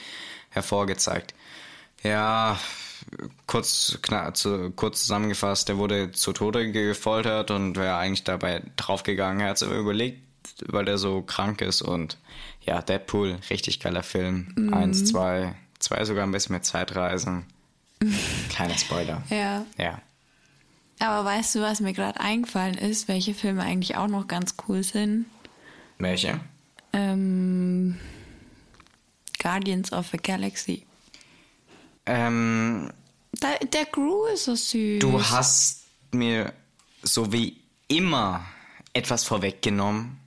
hervorgezeigt. 0.50 1.34
Ja, 2.02 2.58
kurz, 3.46 3.98
kna, 4.02 4.34
zu, 4.34 4.70
kurz 4.70 5.02
zusammengefasst, 5.02 5.68
der 5.68 5.78
wurde 5.78 6.12
zu 6.12 6.32
Tode 6.32 6.70
gefoltert 6.72 7.50
und 7.50 7.76
wäre 7.76 7.96
eigentlich 7.96 8.24
dabei 8.24 8.62
draufgegangen. 8.76 9.40
Er 9.40 9.50
hat 9.50 9.56
es 9.56 9.62
aber 9.62 9.76
überlegt, 9.76 10.20
weil 10.66 10.88
er 10.88 10.98
so 10.98 11.22
krank 11.22 11.60
ist 11.60 11.82
und 11.82 12.18
ja, 12.62 12.82
Deadpool, 12.82 13.38
richtig 13.50 13.80
geiler 13.80 14.02
Film. 14.02 14.72
Eins, 14.72 15.04
zwei, 15.04 15.54
zwei 15.78 16.04
sogar 16.04 16.24
ein 16.24 16.32
bisschen 16.32 16.54
mit 16.54 16.64
Zeitreisen. 16.64 17.44
Kleiner 18.50 18.76
Spoiler. 18.76 19.22
Ja. 19.30 19.64
Ja. 19.78 20.00
Aber 20.98 21.24
weißt 21.24 21.54
du, 21.54 21.60
was 21.60 21.80
mir 21.80 21.92
gerade 21.92 22.20
eingefallen 22.20 22.76
ist, 22.76 23.06
welche 23.08 23.34
Filme 23.34 23.62
eigentlich 23.62 23.96
auch 23.96 24.08
noch 24.08 24.28
ganz 24.28 24.54
cool 24.66 24.82
sind? 24.82 25.26
Welche? 25.98 26.40
Ähm, 26.92 27.98
Guardians 29.38 29.92
of 29.92 30.08
the 30.10 30.16
Galaxy. 30.16 30.86
Ähm, 32.06 32.90
Da, 33.40 33.54
der 33.72 33.84
Gru 33.86 34.24
ist 34.26 34.44
so 34.44 34.54
süß. 34.54 35.00
Du 35.00 35.20
hast 35.22 35.84
mir 36.12 36.52
so 37.02 37.32
wie 37.32 37.60
immer 37.88 38.44
etwas 38.92 39.24
vorweggenommen. 39.24 40.18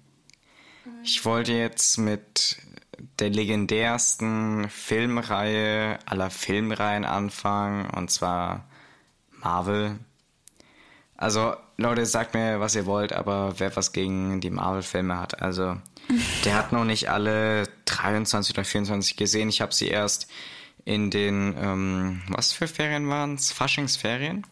Ich 1.03 1.25
wollte 1.25 1.53
jetzt 1.53 1.97
mit 1.97 2.57
der 3.19 3.29
legendärsten 3.29 4.69
Filmreihe 4.69 5.99
aller 6.05 6.29
Filmreihen 6.29 7.05
anfangen, 7.05 7.89
und 7.89 8.11
zwar 8.11 8.65
Marvel. 9.31 9.97
Also, 11.15 11.55
Leute, 11.77 12.05
sagt 12.05 12.33
mir, 12.33 12.59
was 12.59 12.75
ihr 12.75 12.85
wollt, 12.85 13.13
aber 13.13 13.55
wer 13.59 13.75
was 13.75 13.91
gegen 13.91 14.41
die 14.41 14.49
Marvel-Filme 14.49 15.17
hat, 15.17 15.41
also, 15.41 15.77
der 16.45 16.55
hat 16.55 16.71
noch 16.71 16.83
nicht 16.85 17.09
alle 17.09 17.63
23 17.85 18.55
oder 18.55 18.65
24 18.65 19.15
gesehen. 19.15 19.49
Ich 19.49 19.61
habe 19.61 19.73
sie 19.73 19.87
erst 19.87 20.27
in 20.85 21.11
den, 21.11 21.55
ähm, 21.57 22.21
was 22.29 22.51
für 22.51 22.67
Ferien 22.67 23.09
waren 23.09 23.35
es? 23.35 23.51
Faschingsferien? 23.51 24.45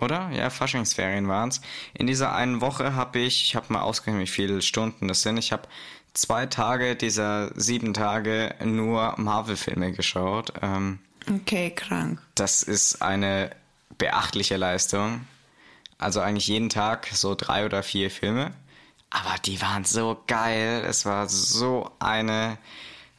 Oder? 0.00 0.30
Ja, 0.30 0.50
Faschingsferien 0.50 1.28
waren 1.28 1.50
es. 1.50 1.60
In 1.94 2.06
dieser 2.06 2.34
einen 2.34 2.60
Woche 2.60 2.94
habe 2.94 3.18
ich, 3.18 3.42
ich 3.42 3.56
habe 3.56 3.72
mal 3.72 3.82
ausgerechnet, 3.82 4.28
wie 4.28 4.30
viele 4.30 4.62
Stunden 4.62 5.08
das 5.08 5.22
sind. 5.22 5.36
Ich 5.36 5.52
habe 5.52 5.68
zwei 6.14 6.46
Tage 6.46 6.96
dieser 6.96 7.50
sieben 7.60 7.92
Tage 7.94 8.54
nur 8.64 9.14
Marvel-Filme 9.18 9.92
geschaut. 9.92 10.52
Ähm, 10.62 11.00
okay, 11.28 11.70
krank. 11.70 12.20
Das 12.34 12.62
ist 12.62 13.02
eine 13.02 13.50
beachtliche 13.98 14.56
Leistung. 14.56 15.26
Also 15.98 16.20
eigentlich 16.20 16.48
jeden 16.48 16.70
Tag 16.70 17.08
so 17.12 17.34
drei 17.34 17.66
oder 17.66 17.82
vier 17.82 18.10
Filme. 18.10 18.52
Aber 19.10 19.34
die 19.44 19.60
waren 19.60 19.84
so 19.84 20.22
geil. 20.26 20.84
Es 20.86 21.04
war 21.04 21.28
so 21.28 21.90
eine 21.98 22.56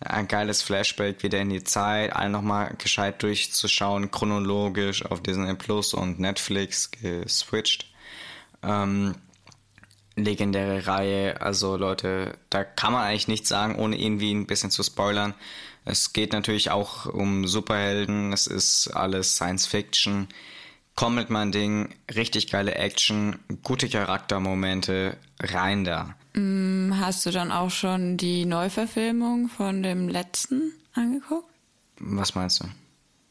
ein 0.02 0.28
geiles 0.28 0.62
Flashback 0.62 1.24
wieder 1.24 1.40
in 1.40 1.50
die 1.50 1.64
Zeit, 1.64 2.14
allen 2.16 2.32
nochmal 2.32 2.74
gescheit 2.78 3.22
durchzuschauen, 3.24 4.12
chronologisch 4.12 5.06
auf 5.06 5.22
Disney 5.22 5.54
Plus 5.56 5.94
und 5.94 6.20
Netflix 6.20 6.92
geswitcht. 6.92 7.86
Ähm, 8.64 9.16
legendäre 10.16 10.88
Reihe, 10.88 11.42
also 11.42 11.78
Leute, 11.78 12.38
da 12.50 12.64
kann 12.64 12.94
man 12.94 13.04
eigentlich 13.04 13.28
nichts 13.28 13.50
sagen, 13.50 13.76
ohne 13.76 13.98
irgendwie 13.98 14.34
ein 14.34 14.48
bisschen 14.48 14.72
zu 14.72 14.84
spoilern. 14.84 15.34
Es 15.86 16.14
geht 16.14 16.34
natürlich 16.34 16.72
auch 16.72 17.06
um 17.06 17.48
Superhelden, 17.48 18.34
es 18.34 18.48
ist 18.48 18.90
alles 18.90 19.36
Science 19.36 19.66
Fiction. 19.66 20.28
Kommt 20.96 21.30
mein 21.30 21.52
Ding, 21.52 21.96
richtig 22.14 22.52
geile 22.52 22.76
Action, 22.76 23.40
gute 23.64 23.90
Charaktermomente, 23.90 25.18
rein 25.40 25.84
da. 25.84 26.16
Mm, 26.34 26.94
hast 27.00 27.26
du 27.26 27.32
dann 27.32 27.52
auch 27.52 27.72
schon 27.72 28.18
die 28.18 28.46
Neuverfilmung 28.46 29.50
von 29.50 29.84
dem 29.84 30.08
letzten 30.08 30.74
angeguckt? 30.94 31.50
Was 32.00 32.36
meinst 32.36 32.62
du? 32.64 32.66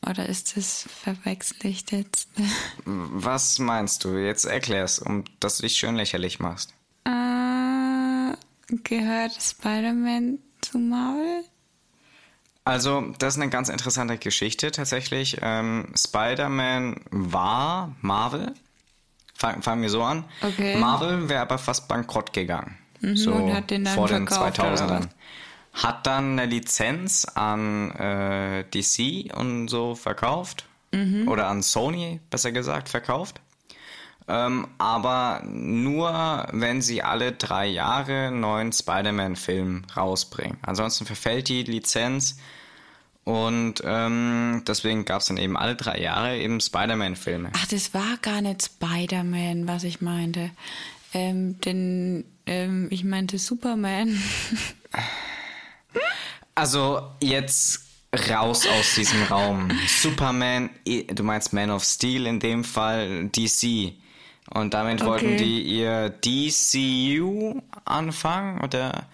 Oder 0.09 0.29
ist 0.29 0.57
das 0.57 0.89
verwechselt 0.89 1.93
jetzt? 1.93 2.29
Was 2.85 3.59
meinst 3.59 4.05
du? 4.05 4.17
Jetzt 4.17 4.47
erklär's, 4.47 4.99
um 4.99 5.25
dass 5.41 5.59
du 5.59 5.63
dich 5.63 5.77
schön 5.77 5.95
lächerlich 5.95 6.41
machst. 6.41 6.73
Äh, 7.05 8.35
gehört 8.83 9.33
Spider-Man 9.41 10.39
zu 10.63 10.79
Marvel? 10.79 11.45
Also, 12.65 13.13
das 13.19 13.35
ist 13.35 13.43
eine 13.43 13.51
ganz 13.51 13.69
interessante 13.69 14.17
Geschichte 14.17 14.71
tatsächlich. 14.71 15.39
Ähm, 15.43 15.93
Spider-Man 15.97 17.01
war 17.11 17.95
Marvel. 18.01 18.55
Fangen 19.35 19.63
fang 19.63 19.83
wir 19.83 19.89
so 19.91 20.03
an. 20.03 20.25
Okay. 20.43 20.77
Marvel 20.77 21.29
wäre 21.29 21.41
aber 21.41 21.59
fast 21.59 21.89
bankrott 21.89 22.33
gegangen. 22.33 22.79
Mhm, 23.01 23.17
so 23.17 23.33
und 23.33 23.53
hat 23.53 23.71
den 23.71 23.85
dann 23.85 23.95
vor 23.95 24.09
den 24.09 24.27
verkauft, 24.27 24.59
oder 24.59 24.75
2000ern. 24.75 24.89
was? 25.01 25.85
Hat 25.85 26.07
dann 26.07 26.39
eine 26.39 26.47
Lizenz 26.47 27.27
an 27.27 27.91
äh, 27.93 28.65
DC 28.65 29.35
und 29.37 29.69
so 29.69 29.95
verkauft. 29.95 30.67
Mhm. 30.93 31.29
Oder 31.29 31.47
an 31.47 31.63
Sony, 31.63 32.21
besser 32.31 32.51
gesagt, 32.53 32.89
verkauft. 32.89 33.41
Ähm, 34.29 34.69
aber 34.79 35.43
nur, 35.45 36.47
wenn 36.53 36.83
sie 36.83 37.03
alle 37.03 37.33
drei 37.33 37.67
Jahre 37.67 38.29
einen 38.29 38.41
neuen 38.41 38.73
Spider-Man-Film 38.73 39.83
rausbringen. 39.97 40.59
Ansonsten 40.63 41.05
verfällt 41.07 41.49
die 41.49 41.65
Lizenz 41.65 42.37
und 43.25 43.83
ähm, 43.85 44.63
deswegen 44.67 45.05
gab 45.05 45.21
es 45.21 45.27
dann 45.27 45.37
eben 45.37 45.57
alle 45.57 45.75
drei 45.75 46.01
Jahre 46.01 46.39
eben 46.39 46.61
Spider-Man-Filme. 46.61 47.51
Ach, 47.55 47.67
das 47.67 47.93
war 47.93 48.17
gar 48.23 48.41
nicht 48.41 48.63
Spider-Man, 48.63 49.67
was 49.67 49.85
ich 49.85 50.01
meinte. 50.01 50.51
Ähm, 51.13 51.61
denn 51.61 52.25
ähm, 52.51 52.89
ich 52.91 53.05
meinte 53.05 53.39
Superman. 53.39 54.21
Also 56.55 57.03
jetzt 57.23 57.87
raus 58.29 58.67
aus 58.67 58.95
diesem 58.97 59.23
Raum. 59.25 59.71
Superman, 59.87 60.71
du 60.85 61.23
meinst 61.23 61.53
Man 61.53 61.71
of 61.71 61.85
Steel 61.85 62.27
in 62.27 62.41
dem 62.41 62.65
Fall, 62.65 63.29
DC. 63.29 63.93
Und 64.53 64.75
damit 64.75 65.05
wollten 65.05 65.27
Okay. 65.27 65.37
die 65.37 65.63
ihr 65.63 66.11
DCU 66.11 67.63
anfangen 67.85 68.61
oder 68.63 69.07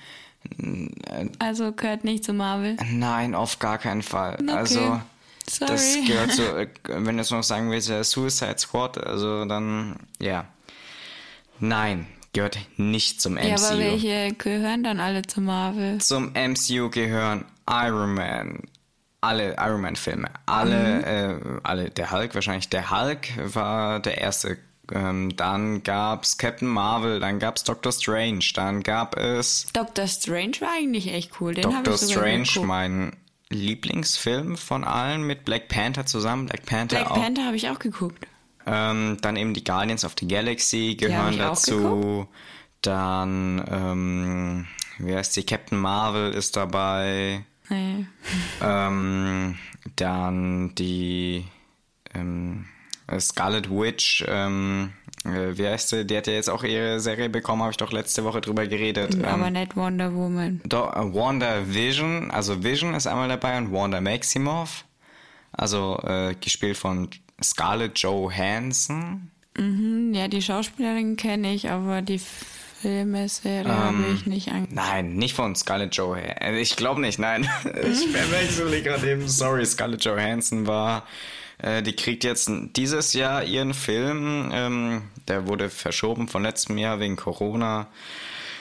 Also 1.38 1.72
gehört 1.72 2.04
nicht 2.04 2.24
zu 2.24 2.32
Marvel. 2.32 2.76
nein, 2.90 3.34
auf 3.34 3.58
gar 3.58 3.76
keinen 3.78 4.02
Fall. 4.02 4.38
Okay. 4.40 4.50
Also 4.50 5.00
Sorry. 5.48 5.70
das 5.72 5.94
gehört 6.06 6.32
so, 6.32 6.42
äh, 6.56 6.68
wenn 6.86 7.16
du 7.16 7.20
es 7.22 7.30
noch 7.30 7.42
sagen 7.42 7.70
willst, 7.70 7.88
Suicide 8.10 8.58
Squad, 8.58 8.96
also 8.98 9.44
dann 9.44 9.96
ja. 10.18 10.46
Nein, 11.60 12.06
gehört 12.36 12.58
nicht 12.76 13.20
zum 13.20 13.34
MCU. 13.34 13.46
ja, 13.46 13.56
aber 13.56 13.78
welche 13.78 14.34
gehören 14.34 14.84
dann 14.84 15.00
alle 15.00 15.22
zu 15.22 15.40
Marvel? 15.40 15.98
Zum 16.02 16.32
MCU 16.34 16.90
gehören 16.90 17.46
Iron 17.68 18.12
Man, 18.12 18.60
alle 19.22 19.56
Iron 19.58 19.80
Man 19.80 19.96
Filme, 19.96 20.28
alle, 20.44 21.02
äh, 21.02 21.60
alle, 21.62 21.88
der 21.88 22.10
Hulk 22.10 22.34
wahrscheinlich. 22.34 22.68
Der 22.68 22.90
Hulk 22.90 23.28
war 23.54 24.00
der 24.00 24.18
erste. 24.18 24.58
Ähm, 24.92 25.34
dann 25.34 25.82
gab's 25.82 26.36
Captain 26.36 26.68
Marvel, 26.68 27.18
dann 27.20 27.38
gab's 27.40 27.64
Doctor 27.64 27.90
Strange, 27.90 28.44
dann 28.54 28.82
gab 28.84 29.16
es 29.16 29.66
Doctor 29.72 30.06
Strange 30.06 30.60
war 30.60 30.68
eigentlich 30.76 31.12
echt 31.12 31.40
cool. 31.40 31.54
Den 31.54 31.64
habe 31.74 31.90
Doctor 31.90 32.06
Strange, 32.06 32.66
mein 32.66 33.16
Lieblingsfilm 33.48 34.58
von 34.58 34.84
allen 34.84 35.22
mit 35.22 35.44
Black 35.46 35.68
Panther 35.68 36.04
zusammen. 36.04 36.46
Black 36.46 36.66
Panther 36.66 36.98
Black 36.98 37.10
auch. 37.10 37.20
Panther 37.20 37.46
habe 37.46 37.56
ich 37.56 37.68
auch 37.70 37.78
geguckt. 37.78 38.26
Ähm, 38.66 39.18
dann 39.20 39.36
eben 39.36 39.54
die 39.54 39.64
Guardians 39.64 40.04
of 40.04 40.14
the 40.18 40.26
Galaxy 40.26 40.96
gehören 40.98 41.40
auch 41.40 41.50
dazu. 41.50 42.28
Dann, 42.82 43.64
ähm, 43.70 44.66
wie 44.98 45.14
heißt 45.14 45.36
die? 45.36 45.44
Captain 45.44 45.78
Marvel 45.78 46.32
ist 46.32 46.56
dabei. 46.56 47.44
Nee. 47.68 48.06
Ähm, 48.60 49.56
dann 49.96 50.74
die 50.74 51.44
ähm, 52.14 52.66
Scarlet 53.18 53.70
Witch, 53.70 54.24
ähm, 54.28 54.92
äh, 55.24 55.56
wie 55.56 55.66
heißt 55.66 55.88
sie? 55.90 56.04
Die 56.04 56.16
hat 56.16 56.26
ja 56.26 56.34
jetzt 56.34 56.50
auch 56.50 56.64
ihre 56.64 57.00
Serie 57.00 57.28
bekommen, 57.28 57.62
habe 57.62 57.70
ich 57.70 57.76
doch 57.76 57.92
letzte 57.92 58.24
Woche 58.24 58.40
drüber 58.40 58.66
geredet. 58.66 59.22
aber 59.24 59.46
Ähm, 59.46 59.52
nicht 59.52 59.76
Wonder 59.76 60.12
Woman. 60.14 60.60
do, 60.64 60.84
äh, 60.84 61.14
Wanda 61.14 61.62
Vision, 61.66 62.30
also 62.30 62.62
Vision 62.62 62.94
ist 62.94 63.06
einmal 63.06 63.28
dabei 63.28 63.58
und 63.58 63.72
Wanda 63.72 64.00
Maximoff, 64.00 64.84
also 65.52 66.00
äh, 66.04 66.34
gespielt 66.40 66.76
von 66.76 67.10
Scarlett 67.42 67.98
Johansson. 67.98 69.30
Hm, 69.56 70.12
Ja, 70.14 70.28
die 70.28 70.42
Schauspielerin 70.42 71.16
kenne 71.16 71.52
ich, 71.54 71.70
aber 71.70 72.02
die 72.02 72.20
Filme, 72.20 73.28
Serie 73.28 73.64
Ähm, 73.64 73.70
habe 73.72 74.04
ich 74.14 74.26
nicht 74.26 74.48
angeguckt. 74.48 74.74
Nein, 74.74 75.16
nicht 75.16 75.34
von 75.34 75.54
Scarlett 75.54 75.94
Johansson. 75.96 76.54
Ich 76.56 76.76
glaube 76.76 77.00
nicht, 77.00 77.18
nein. 77.18 77.48
Ich 77.64 78.06
verwechsel 78.08 78.82
gerade 78.82 79.10
eben. 79.12 79.26
Sorry, 79.28 79.64
Scarlett 79.64 80.04
Johansson 80.04 80.66
war. 80.66 81.06
Äh, 81.58 81.82
die 81.82 81.94
kriegt 81.96 82.22
jetzt 82.22 82.50
dieses 82.76 83.14
Jahr 83.14 83.44
ihren 83.44 83.72
Film. 83.72 84.50
Ähm, 84.52 85.02
der 85.26 85.46
wurde 85.48 85.70
verschoben 85.70 86.28
von 86.28 86.42
letztem 86.42 86.76
Jahr 86.76 87.00
wegen 87.00 87.16
Corona. 87.16 87.86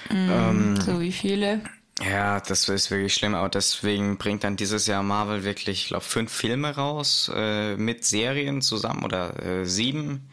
ähm, 0.09 0.79
So 0.79 1.01
wie 1.01 1.11
viele. 1.11 1.59
Ja, 2.03 2.41
das 2.41 2.67
ist 2.67 2.91
wirklich 2.91 3.13
schlimm. 3.13 3.35
Aber 3.35 3.47
deswegen 3.47 4.17
bringt 4.17 4.43
dann 4.43 4.57
dieses 4.57 4.85
Jahr 4.85 5.01
Marvel 5.01 5.45
wirklich, 5.45 5.83
ich 5.83 5.87
glaube, 5.87 6.03
fünf 6.03 6.31
Filme 6.31 6.75
raus 6.75 7.31
äh, 7.33 7.77
mit 7.77 8.03
Serien 8.03 8.61
zusammen 8.61 9.03
oder 9.05 9.41
äh, 9.41 9.65
sieben 9.65 10.29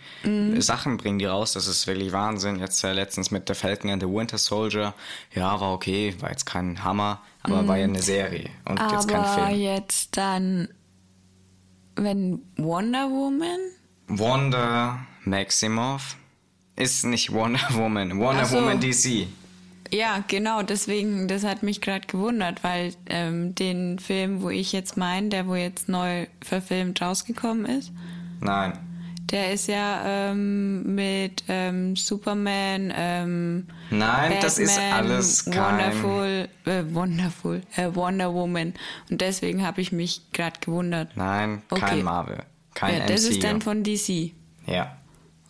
Sachen 0.59 0.96
bringen 0.96 1.18
die 1.20 1.25
raus. 1.27 1.53
Das 1.53 1.68
ist 1.68 1.87
wirklich 1.87 2.12
Wahnsinn. 2.12 2.59
Jetzt 2.59 2.83
äh, 2.83 2.92
letztens 2.92 3.31
mit 3.31 3.46
The 3.48 3.55
Falcon 3.55 3.90
and 3.90 4.03
the 4.03 4.09
Winter 4.09 4.38
Soldier. 4.38 4.94
Ja, 5.35 5.61
war 5.61 5.72
okay, 5.72 6.14
war 6.20 6.31
jetzt 6.31 6.46
kein 6.46 6.83
Hammer, 6.83 7.22
aber 7.42 7.66
war 7.68 7.77
ja 7.79 7.85
eine 7.85 8.03
Serie 8.03 8.51
und 8.64 8.81
jetzt 8.90 9.09
kein 9.09 9.20
Aber 9.20 9.46
Film. 9.46 9.61
jetzt 9.61 10.16
dann, 10.16 10.68
wenn 11.94 12.40
Wonder 12.57 13.09
Woman? 13.09 13.59
Wonder 14.09 14.98
Maximoff 15.25 16.16
ist 16.77 17.05
nicht 17.05 17.33
Wonder 17.33 17.61
Woman. 17.70 18.18
Wonder 18.18 18.46
so. 18.46 18.57
Woman 18.57 18.81
DC. 18.81 19.29
Ja, 19.92 20.24
genau, 20.26 20.62
deswegen, 20.62 21.28
das 21.28 21.44
hat 21.44 21.62
mich 21.62 21.83
gerade 21.83 22.07
gewundert, 22.07 22.64
weil 22.64 22.94
ähm, 23.11 23.55
den 23.55 23.98
Film, 23.98 24.40
wo 24.40 24.48
ich 24.48 24.72
jetzt 24.72 24.96
meine, 24.96 25.28
der 25.28 25.46
wo 25.46 25.55
jetzt 25.55 25.88
neu 25.90 26.26
verfilmt 26.42 27.02
rausgekommen 27.02 27.66
ist, 27.66 27.92
Nein. 28.40 28.72
der 29.31 29.52
ist 29.52 29.68
ja 29.68 30.31
ähm, 30.31 30.94
mit 30.94 31.44
ähm, 31.48 31.94
Superman, 31.94 32.90
ähm, 32.96 33.66
Nein, 33.90 34.33
das 34.40 34.59
ist 34.59 34.76
Batman, 34.76 34.92
alles 35.11 35.44
kein. 35.44 35.55
Wonderful, 35.78 36.48
äh, 36.64 36.83
Wonderful, 36.94 37.61
äh, 37.76 37.94
Wonder 37.94 38.33
Woman. 38.33 38.72
Und 39.11 39.20
deswegen 39.20 39.62
habe 39.66 39.83
ich 39.83 39.92
mich 39.92 40.22
gerade 40.33 40.59
gewundert. 40.61 41.14
Nein, 41.16 41.61
Okay. 41.70 41.81
kein 41.83 42.02
Marvel. 42.02 42.38
Kein 42.72 43.00
ja, 43.00 43.07
das 43.07 43.24
MCU. 43.24 43.31
ist 43.33 43.44
dann 43.44 43.61
von 43.61 43.83
DC. 43.85 44.33
ja. 44.66 44.96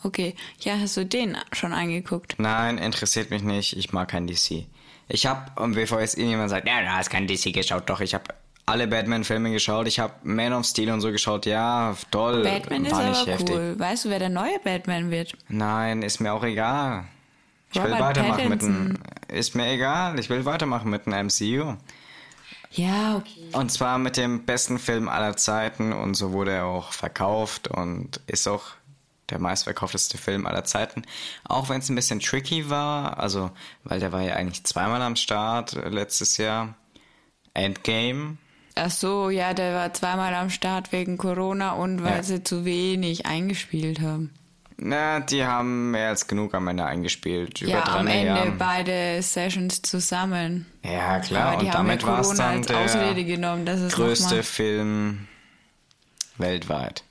Okay, 0.02 0.34
ja, 0.60 0.78
hast 0.78 0.96
du 0.96 1.06
den 1.06 1.36
schon 1.52 1.72
angeguckt? 1.72 2.34
Nein, 2.38 2.78
interessiert 2.78 3.30
mich 3.30 3.42
nicht. 3.42 3.76
Ich 3.76 3.92
mag 3.92 4.08
kein 4.08 4.26
DC. 4.26 4.66
Ich 5.08 5.26
habe, 5.26 5.60
und 5.60 5.74
bevor 5.74 6.00
jetzt 6.00 6.16
irgendjemand 6.16 6.50
sagt, 6.50 6.66
ja, 6.66 6.80
du 6.80 6.92
hast 6.92 7.10
kein 7.10 7.26
DC 7.26 7.52
geschaut, 7.52 7.88
doch, 7.88 8.00
ich 8.00 8.14
habe 8.14 8.24
alle 8.66 8.86
Batman-Filme 8.86 9.50
geschaut. 9.50 9.86
Ich 9.86 9.98
habe 9.98 10.14
Man 10.22 10.52
of 10.52 10.64
Steel 10.64 10.90
und 10.90 11.00
so 11.00 11.10
geschaut. 11.10 11.46
Ja, 11.46 11.96
toll. 12.10 12.42
Batman 12.42 12.84
ist 12.84 12.92
war 12.92 13.00
aber 13.00 13.08
nicht 13.10 13.26
heftig. 13.26 13.54
cool. 13.54 13.74
Weißt 13.78 14.04
du, 14.04 14.10
wer 14.10 14.18
der 14.18 14.28
neue 14.28 14.58
Batman 14.62 15.10
wird? 15.10 15.36
Nein, 15.48 16.02
ist 16.02 16.20
mir 16.20 16.32
auch 16.32 16.44
egal. 16.44 17.04
Ich 17.72 17.82
will 17.82 17.92
Robert 17.92 18.00
weitermachen 18.00 18.48
mit 18.48 18.62
dem. 18.62 18.68
Pattinson. 18.68 18.98
Ist 19.28 19.54
mir 19.54 19.70
egal. 19.70 20.18
Ich 20.18 20.28
will 20.30 20.44
weitermachen 20.44 20.90
mit 20.90 21.06
dem 21.06 21.26
MCU. 21.26 21.76
Ja, 22.70 23.16
okay. 23.16 23.48
Und 23.52 23.70
zwar 23.70 23.98
mit 23.98 24.16
dem 24.16 24.44
besten 24.44 24.78
Film 24.78 25.08
aller 25.08 25.36
Zeiten 25.36 25.92
und 25.92 26.14
so 26.14 26.32
wurde 26.32 26.52
er 26.52 26.64
auch 26.64 26.92
verkauft 26.92 27.68
und 27.68 28.20
ist 28.26 28.48
auch 28.48 28.64
der 29.32 29.40
meistverkaufteste 29.40 30.16
Film 30.18 30.46
aller 30.46 30.64
Zeiten. 30.64 31.02
Auch 31.44 31.68
wenn 31.68 31.80
es 31.80 31.88
ein 31.88 31.96
bisschen 31.96 32.20
tricky 32.20 32.70
war, 32.70 33.18
also 33.18 33.50
weil 33.84 33.98
der 33.98 34.12
war 34.12 34.22
ja 34.22 34.34
eigentlich 34.34 34.62
zweimal 34.64 35.02
am 35.02 35.16
Start 35.16 35.72
äh, 35.74 35.88
letztes 35.88 36.36
Jahr. 36.36 36.74
Endgame. 37.54 38.38
Ach 38.74 38.90
so, 38.90 39.28
ja, 39.28 39.52
der 39.52 39.74
war 39.74 39.92
zweimal 39.92 40.32
am 40.34 40.48
Start 40.48 40.92
wegen 40.92 41.18
Corona 41.18 41.72
und 41.72 42.02
weil 42.02 42.16
Ja. 42.16 42.22
sie 42.22 42.42
zu 42.42 42.64
wenig 42.64 43.26
eingespielt 43.26 44.00
haben. 44.00 44.30
Na, 44.78 45.20
die 45.20 45.44
haben 45.44 45.90
mehr 45.90 46.08
als 46.08 46.26
genug 46.26 46.54
am 46.54 46.66
Ende 46.68 46.84
eingespielt. 46.86 47.60
Über 47.60 47.72
ja, 47.72 47.80
drei 47.82 47.98
am 48.00 48.06
Ende 48.06 48.30
Milliarden. 48.32 48.58
beide 48.58 49.22
Sessions 49.22 49.82
zusammen. 49.82 50.66
Ja, 50.82 51.20
klar. 51.20 51.58
Und 51.58 51.66
ja 51.66 51.72
damit 51.72 52.04
war 52.04 52.20
es 52.20 52.30
dann 52.30 52.62
der 52.62 52.86
größte. 53.90 54.42
Film 54.42 55.28
weltweit. 56.38 57.04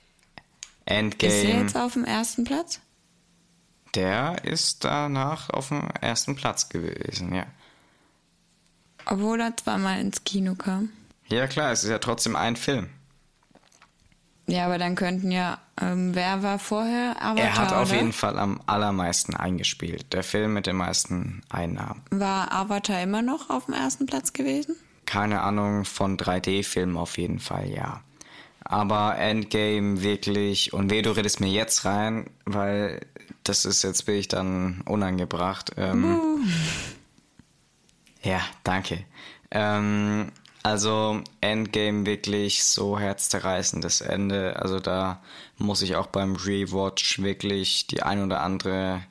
Ist 0.84 0.90
er 0.90 0.98
Endgame. 0.98 1.62
jetzt 1.62 1.76
auf 1.76 1.92
dem 1.94 2.04
ersten 2.04 2.44
Platz? 2.44 2.80
Der 3.94 4.44
ist 4.44 4.84
danach 4.84 5.50
auf 5.50 5.68
dem 5.68 5.88
ersten 6.00 6.34
Platz 6.34 6.68
gewesen, 6.68 7.34
ja. 7.34 7.46
Obwohl 9.04 9.40
er 9.40 9.56
zweimal 9.56 10.00
ins 10.00 10.24
Kino 10.24 10.54
kam. 10.54 10.90
Ja, 11.28 11.46
klar, 11.46 11.72
es 11.72 11.84
ist 11.84 11.90
ja 11.90 11.98
trotzdem 11.98 12.36
ein 12.36 12.56
Film. 12.56 12.88
Ja, 14.46 14.66
aber 14.66 14.78
dann 14.78 14.94
könnten 14.94 15.30
ja... 15.30 15.58
Ähm, 15.80 16.14
wer 16.14 16.42
war 16.42 16.58
vorher? 16.58 17.16
Avatar, 17.22 17.44
er 17.44 17.56
hat 17.56 17.72
auf 17.72 17.88
oder? 17.88 17.98
jeden 17.98 18.12
Fall 18.12 18.38
am 18.38 18.60
allermeisten 18.66 19.34
eingespielt. 19.34 20.12
Der 20.12 20.22
Film 20.22 20.52
mit 20.54 20.66
den 20.66 20.76
meisten 20.76 21.42
Einnahmen. 21.48 22.02
War 22.10 22.52
Avatar 22.52 23.02
immer 23.02 23.22
noch 23.22 23.50
auf 23.50 23.66
dem 23.66 23.74
ersten 23.74 24.06
Platz 24.06 24.32
gewesen? 24.32 24.76
Keine 25.06 25.40
Ahnung, 25.40 25.84
von 25.84 26.16
3D-Filmen 26.18 26.96
auf 26.96 27.18
jeden 27.18 27.38
Fall, 27.38 27.70
ja. 27.70 28.02
Aber 28.64 29.18
Endgame 29.18 30.02
wirklich, 30.02 30.72
und 30.72 30.90
weh, 30.90 31.02
du 31.02 31.10
redest 31.10 31.40
mir 31.40 31.50
jetzt 31.50 31.84
rein, 31.84 32.30
weil 32.44 33.00
das 33.44 33.64
ist 33.64 33.82
jetzt 33.82 34.06
bin 34.06 34.16
ich 34.16 34.28
dann 34.28 34.82
unangebracht. 34.86 35.72
Ähm, 35.76 36.18
ja, 38.22 38.40
danke. 38.62 39.04
Ähm, 39.50 40.30
also 40.62 41.20
Endgame 41.40 42.06
wirklich 42.06 42.64
so 42.64 42.98
herzzerreißendes 42.98 44.00
Ende. 44.00 44.56
Also 44.56 44.78
da 44.78 45.20
muss 45.58 45.82
ich 45.82 45.96
auch 45.96 46.06
beim 46.06 46.36
Rewatch 46.36 47.20
wirklich 47.20 47.88
die 47.88 48.02
ein 48.02 48.22
oder 48.22 48.42
andere 48.42 49.02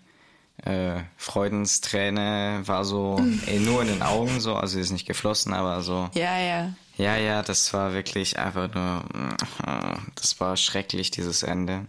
äh, 0.63 1.01
Freudensträne 1.17 2.61
war 2.65 2.85
so 2.85 3.19
eh, 3.47 3.59
nur 3.59 3.81
in 3.81 3.89
den 3.89 4.01
Augen 4.01 4.39
so, 4.39 4.55
also 4.55 4.75
sie 4.75 4.81
ist 4.81 4.91
nicht 4.91 5.07
geflossen, 5.07 5.53
aber 5.53 5.81
so. 5.81 6.09
Ja, 6.13 6.39
ja. 6.39 6.73
Ja, 7.01 7.17
ja, 7.17 7.41
das 7.41 7.73
war 7.73 7.93
wirklich 7.93 8.37
einfach 8.37 8.71
nur, 8.75 9.03
das 10.13 10.39
war 10.39 10.55
schrecklich, 10.55 11.09
dieses 11.09 11.41
Ende. 11.41 11.87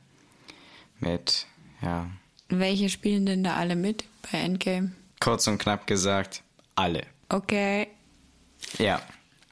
Mit, 1.01 1.47
ja, 1.83 2.07
Welche 2.49 2.89
spielen 2.89 3.27
denn 3.27 3.45
da 3.45 3.57
alle 3.57 3.77
mit 3.77 4.05
bei 4.23 4.39
Endgame? 4.39 4.93
kurz 5.21 5.47
und 5.49 5.59
knapp 5.59 5.87
gesagt, 5.87 6.43
alle. 6.77 7.05
Okay. 7.29 7.89
Ja, 8.79 9.03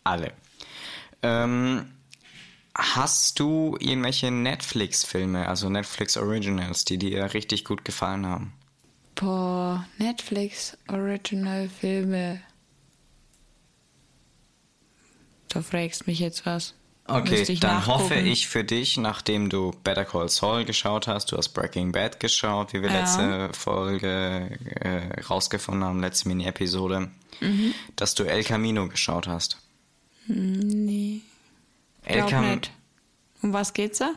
alle. 0.03 0.33
Ähm, 1.23 1.93
hast 2.75 3.39
du 3.39 3.77
irgendwelche 3.81 4.31
Netflix-Filme, 4.31 5.47
also 5.47 5.69
Netflix 5.69 6.17
Originals, 6.17 6.87
die 6.87 6.97
dir 6.97 7.35
richtig 7.35 7.67
gut 7.67 7.85
gefallen 7.85 8.25
haben? 8.25 8.55
Boah, 9.15 9.87
Netflix 9.99 10.79
Original 10.89 11.69
Filme. 11.69 12.41
Du 15.51 15.63
fragst 15.63 16.07
mich 16.07 16.19
jetzt 16.21 16.47
was. 16.47 16.75
Okay, 17.07 17.57
dann 17.61 17.87
hoffe 17.87 18.15
nachgucken. 18.15 18.27
ich 18.31 18.47
für 18.47 18.63
dich, 18.63 18.97
nachdem 18.97 19.49
du 19.49 19.73
Better 19.83 20.05
Call 20.05 20.29
Saul 20.29 20.65
geschaut 20.65 21.09
hast, 21.09 21.33
du 21.33 21.37
hast 21.37 21.49
Breaking 21.49 21.91
Bad 21.91 22.21
geschaut, 22.21 22.73
wie 22.73 22.83
wir 22.83 22.91
Ja. 22.91 23.01
letzte 23.01 23.51
Folge 23.53 24.57
äh, 24.81 25.21
rausgefunden 25.23 25.83
haben, 25.85 26.01
letzte 26.01 26.29
Mini-Episode, 26.29 27.11
Mhm. 27.41 27.75
dass 27.97 28.15
du 28.15 28.25
El 28.25 28.45
Camino 28.45 28.87
geschaut 28.89 29.27
hast. 29.27 29.59
Nee, 30.29 31.23
El, 32.05 32.17
glaub 32.19 32.31
Cam 32.31 32.51
nicht. 32.51 32.71
Um 33.43 33.53
was 33.53 33.73
geht's 33.73 33.99
da? 33.99 34.13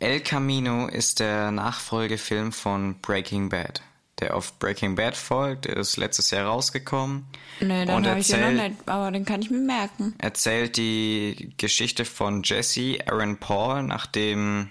El 0.00 0.20
Camino 0.20 0.88
ist 0.88 1.20
der 1.20 1.50
Nachfolgefilm 1.52 2.50
von 2.52 2.98
Breaking 3.00 3.48
Bad, 3.50 3.82
der 4.20 4.34
auf 4.36 4.58
Breaking 4.58 4.94
Bad 4.94 5.16
folgt. 5.16 5.66
Der 5.66 5.76
ist 5.76 5.96
letztes 5.96 6.30
Jahr 6.30 6.46
rausgekommen. 6.46 7.26
Nee, 7.60 7.84
dann 7.84 8.06
habe 8.06 8.20
ich 8.20 8.28
den 8.28 8.40
noch 8.40 8.46
erzählt, 8.48 8.72
nicht, 8.78 8.88
aber 8.88 9.10
den 9.10 9.24
kann 9.24 9.42
ich 9.42 9.50
mir 9.50 9.58
merken. 9.58 10.14
erzählt 10.18 10.76
die 10.76 11.52
Geschichte 11.58 12.04
von 12.04 12.42
Jesse 12.42 12.98
Aaron 13.06 13.38
Paul 13.38 13.82
nach 13.82 14.06
dem 14.06 14.70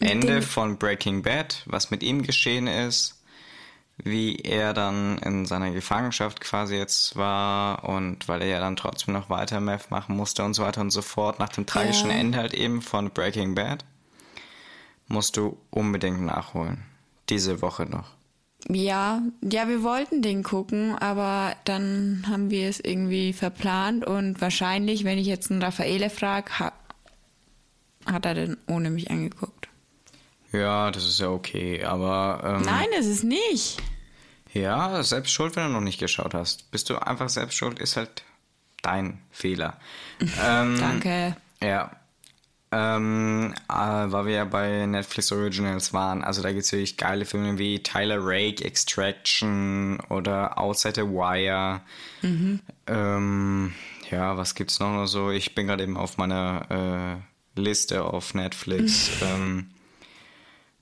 Ende 0.00 0.26
dem- 0.34 0.42
von 0.42 0.78
Breaking 0.78 1.22
Bad, 1.22 1.62
was 1.66 1.90
mit 1.90 2.02
ihm 2.02 2.22
geschehen 2.22 2.66
ist, 2.66 3.14
wie 4.04 4.36
er 4.36 4.72
dann 4.74 5.18
in 5.18 5.44
seiner 5.44 5.72
Gefangenschaft 5.72 6.40
quasi 6.40 6.76
jetzt 6.76 7.16
war 7.16 7.82
und 7.84 8.28
weil 8.28 8.42
er 8.42 8.48
ja 8.48 8.60
dann 8.60 8.76
trotzdem 8.76 9.12
noch 9.12 9.28
weiter 9.28 9.58
Meth 9.60 9.90
machen 9.90 10.16
musste 10.16 10.44
und 10.44 10.54
so 10.54 10.62
weiter 10.62 10.80
und 10.82 10.90
so 10.92 11.02
fort, 11.02 11.40
nach 11.40 11.48
dem 11.48 11.66
tragischen 11.66 12.10
Ja. 12.10 12.16
Ende 12.16 12.38
halt 12.38 12.54
eben 12.54 12.80
von 12.80 13.10
Breaking 13.10 13.54
Bad, 13.56 13.84
musst 15.08 15.36
du 15.36 15.58
unbedingt 15.70 16.20
nachholen. 16.22 16.84
Diese 17.28 17.60
Woche 17.60 17.86
noch. 17.86 18.10
Ja, 18.66 19.22
ja, 19.40 19.68
wir 19.68 19.82
wollten 19.82 20.20
den 20.20 20.42
gucken, 20.42 20.96
aber 20.96 21.54
dann 21.64 22.24
haben 22.28 22.50
wir 22.50 22.68
es 22.68 22.80
irgendwie 22.80 23.32
verplant 23.32 24.04
und 24.04 24.40
wahrscheinlich, 24.40 25.04
wenn 25.04 25.18
ich 25.18 25.26
jetzt 25.26 25.50
einen 25.50 25.62
Raffaele 25.62 26.10
frage, 26.10 26.58
ha 26.58 26.72
hat 28.04 28.24
er 28.24 28.34
den 28.34 28.56
ohne 28.66 28.90
mich 28.90 29.10
angeguckt. 29.10 29.68
Ja, 30.52 30.90
das 30.90 31.06
ist 31.06 31.20
ja 31.20 31.28
okay, 31.28 31.84
aber 31.84 32.40
ähm, 32.42 32.62
Nein, 32.62 32.86
ist 32.98 33.06
es 33.06 33.22
nicht. 33.22 33.82
Ja, 34.54 35.02
selbst 35.02 35.32
schuld, 35.32 35.56
wenn 35.56 35.66
du 35.66 35.72
noch 35.72 35.80
nicht 35.82 36.00
geschaut 36.00 36.32
hast. 36.32 36.70
Bist 36.70 36.88
du 36.88 36.96
einfach 36.96 37.28
selbst 37.28 37.56
schuld, 37.56 37.78
ist 37.78 37.96
halt 37.96 38.24
dein 38.82 39.20
Fehler. 39.30 39.78
ähm, 40.20 40.78
Danke. 40.78 41.36
Ja. 41.62 41.90
Ähm, 42.70 43.54
äh, 43.68 43.72
weil 43.72 44.26
wir 44.26 44.34
ja 44.34 44.44
bei 44.44 44.84
Netflix 44.84 45.32
Originals 45.32 45.94
waren, 45.94 46.22
also 46.22 46.42
da 46.42 46.50
gibt 46.50 46.64
es 46.64 46.72
wirklich 46.72 46.98
geile 46.98 47.24
Filme 47.24 47.56
wie 47.58 47.82
Tyler 47.82 48.18
Rake, 48.20 48.62
Extraction 48.62 49.98
oder 50.10 50.58
Outside 50.58 50.94
the 50.96 51.02
Wire. 51.02 51.80
Ähm, 52.86 53.72
ja, 54.10 54.36
was 54.36 54.54
gibt's 54.54 54.80
noch 54.80 55.06
so? 55.06 55.30
Ich 55.30 55.54
bin 55.54 55.66
gerade 55.66 55.82
eben 55.82 55.96
auf 55.96 56.18
meiner 56.18 57.22
äh, 57.56 57.60
Liste 57.60 58.04
auf 58.04 58.34
Netflix. 58.34 59.10
ähm, 59.22 59.70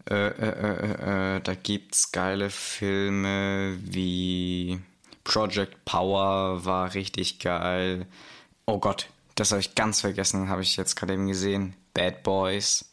äh, 0.08 0.28
äh, 0.28 0.48
äh, 0.48 0.92
äh, 0.92 1.36
äh, 1.36 1.40
da 1.40 1.54
gibt's 1.54 2.12
geile 2.12 2.50
Filme 2.50 3.76
wie 3.80 4.78
Project 5.24 5.84
Power 5.84 6.64
war 6.64 6.94
richtig 6.94 7.40
geil. 7.40 8.06
Oh 8.66 8.78
Gott, 8.78 9.08
das 9.36 9.52
habe 9.52 9.60
ich 9.60 9.74
ganz 9.76 10.00
vergessen, 10.00 10.48
habe 10.48 10.62
ich 10.62 10.76
jetzt 10.76 10.96
gerade 10.96 11.14
eben 11.14 11.28
gesehen. 11.28 11.76
Bad 11.94 12.22
Boys. 12.24 12.84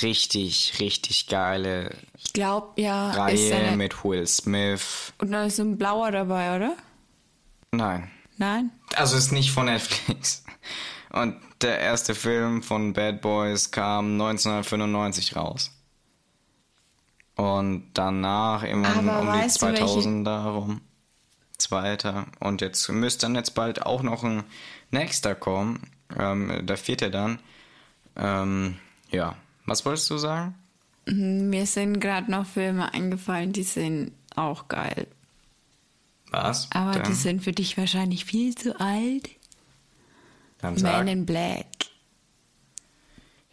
Richtig, 0.00 0.80
richtig 0.80 1.26
geile 1.26 1.94
Ich 2.16 2.32
glaube, 2.32 2.80
ja, 2.80 3.10
Reihe 3.10 3.76
mit 3.76 4.02
Will 4.02 4.26
Smith. 4.26 5.12
und 5.18 5.30
da 5.30 5.44
ist 5.44 5.56
so 5.56 5.62
ein 5.62 5.76
blauer 5.76 6.10
dabei, 6.10 6.56
oder? 6.56 6.74
Nein. 7.70 8.10
Nein? 8.38 8.70
Also 8.96 9.16
ist 9.18 9.30
nicht 9.30 9.50
von 9.52 9.66
Netflix. 9.66 10.42
Und 11.12 11.38
der 11.60 11.78
erste 11.80 12.14
Film 12.14 12.62
von 12.62 12.94
Bad 12.94 13.20
Boys 13.20 13.70
kam 13.70 14.12
1995 14.20 15.36
raus. 15.36 15.70
Und 17.36 17.90
danach 17.94 18.62
Aber 18.62 19.20
um 19.20 19.26
die 19.26 19.32
weißt 19.32 19.62
du, 19.62 19.66
welche- 19.66 19.84
2000er 19.84 20.44
rum. 20.46 20.80
Zweiter. 21.74 22.26
Und 22.38 22.60
jetzt 22.60 22.88
müsste 22.88 23.26
dann 23.26 23.34
jetzt 23.34 23.54
bald 23.54 23.82
auch 23.82 24.02
noch 24.02 24.22
ein 24.22 24.44
nächster 24.92 25.34
kommen. 25.34 25.80
Ähm, 26.16 26.64
der 26.64 26.76
vierte 26.76 27.10
dann. 27.10 27.40
Ähm, 28.14 28.76
ja. 29.10 29.36
Was 29.66 29.84
wolltest 29.84 30.08
du 30.10 30.18
sagen? 30.18 30.54
Mir 31.06 31.66
sind 31.66 31.98
gerade 32.00 32.30
noch 32.30 32.46
Filme 32.46 32.94
eingefallen, 32.94 33.52
die 33.52 33.64
sind 33.64 34.12
auch 34.36 34.68
geil. 34.68 35.08
Was? 36.30 36.68
Aber 36.72 36.92
dann, 36.92 37.04
die 37.04 37.14
sind 37.14 37.42
für 37.42 37.52
dich 37.52 37.76
wahrscheinlich 37.76 38.24
viel 38.24 38.54
zu 38.54 38.78
alt. 38.78 39.30
dann 40.58 40.74
Man 40.74 40.78
sag. 40.78 41.08
in 41.08 41.26
Black. 41.26 41.66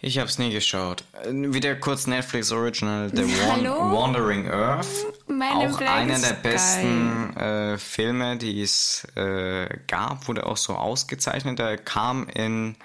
Ich 0.03 0.17
hab's 0.17 0.39
nie 0.39 0.49
geschaut. 0.49 1.03
Äh, 1.23 1.31
Wieder 1.31 1.75
kurz 1.75 2.07
Netflix 2.07 2.51
Original, 2.51 3.11
The 3.13 3.23
Hallo? 3.51 3.77
Wan 3.77 4.15
Wandering 4.15 4.49
Earth. 4.49 4.87
Men 5.27 5.61
in 5.61 5.71
auch 5.71 5.77
Black 5.77 5.89
einer 5.91 6.19
der 6.19 6.33
besten 6.33 7.37
äh, 7.37 7.77
Filme, 7.77 8.37
die 8.37 8.61
es 8.61 9.05
äh, 9.15 9.69
gab, 9.87 10.27
wurde 10.27 10.47
auch 10.47 10.57
so 10.57 10.73
ausgezeichnet. 10.73 11.59
Er 11.59 11.77
kam 11.77 12.27
in 12.29 12.75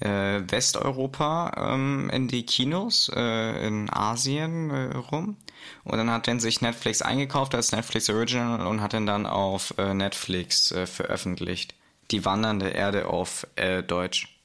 äh, 0.00 0.42
Westeuropa 0.46 1.72
ähm, 1.74 2.10
in 2.12 2.28
die 2.28 2.44
Kinos, 2.44 3.10
äh, 3.14 3.66
in 3.66 3.90
Asien 3.90 4.70
äh, 4.70 4.96
rum. 4.96 5.38
Und 5.84 5.96
dann 5.96 6.10
hat 6.10 6.26
den 6.26 6.40
sich 6.40 6.60
Netflix 6.60 7.00
eingekauft 7.00 7.54
als 7.54 7.72
Netflix 7.72 8.10
Original 8.10 8.66
und 8.66 8.82
hat 8.82 8.92
den 8.92 9.06
dann 9.06 9.26
auf 9.26 9.74
Netflix 9.76 10.74
veröffentlicht. 10.86 11.74
Die 12.10 12.24
wandernde 12.24 12.70
Erde 12.70 13.06
auf 13.06 13.46
Deutsch. 13.86 14.39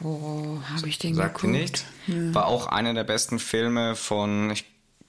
Boah, 0.00 0.62
habe 0.70 0.88
ich 0.88 0.98
den 0.98 1.14
Sagt 1.14 1.40
geguckt? 1.40 1.52
nicht? 1.52 1.84
War 2.06 2.46
auch 2.46 2.66
einer 2.66 2.94
der 2.94 3.04
besten 3.04 3.38
Filme 3.38 3.94
von, 3.94 4.50
ich 4.50 4.64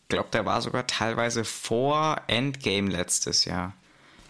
glaube, 0.09 0.29
der 0.31 0.45
war 0.45 0.61
sogar 0.61 0.85
teilweise 0.87 1.43
vor 1.43 2.21
Endgame 2.27 2.89
letztes 2.89 3.45
Jahr. 3.45 3.73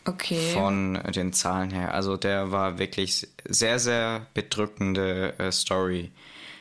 Okay. 0.05 0.53
Von 0.53 1.01
den 1.15 1.33
Zahlen 1.33 1.71
her. 1.71 1.93
Also 1.93 2.15
der 2.15 2.51
war 2.51 2.77
wirklich 2.77 3.27
sehr, 3.47 3.79
sehr 3.79 4.27
bedrückende 4.35 5.33
äh, 5.39 5.51
Story. 5.51 6.11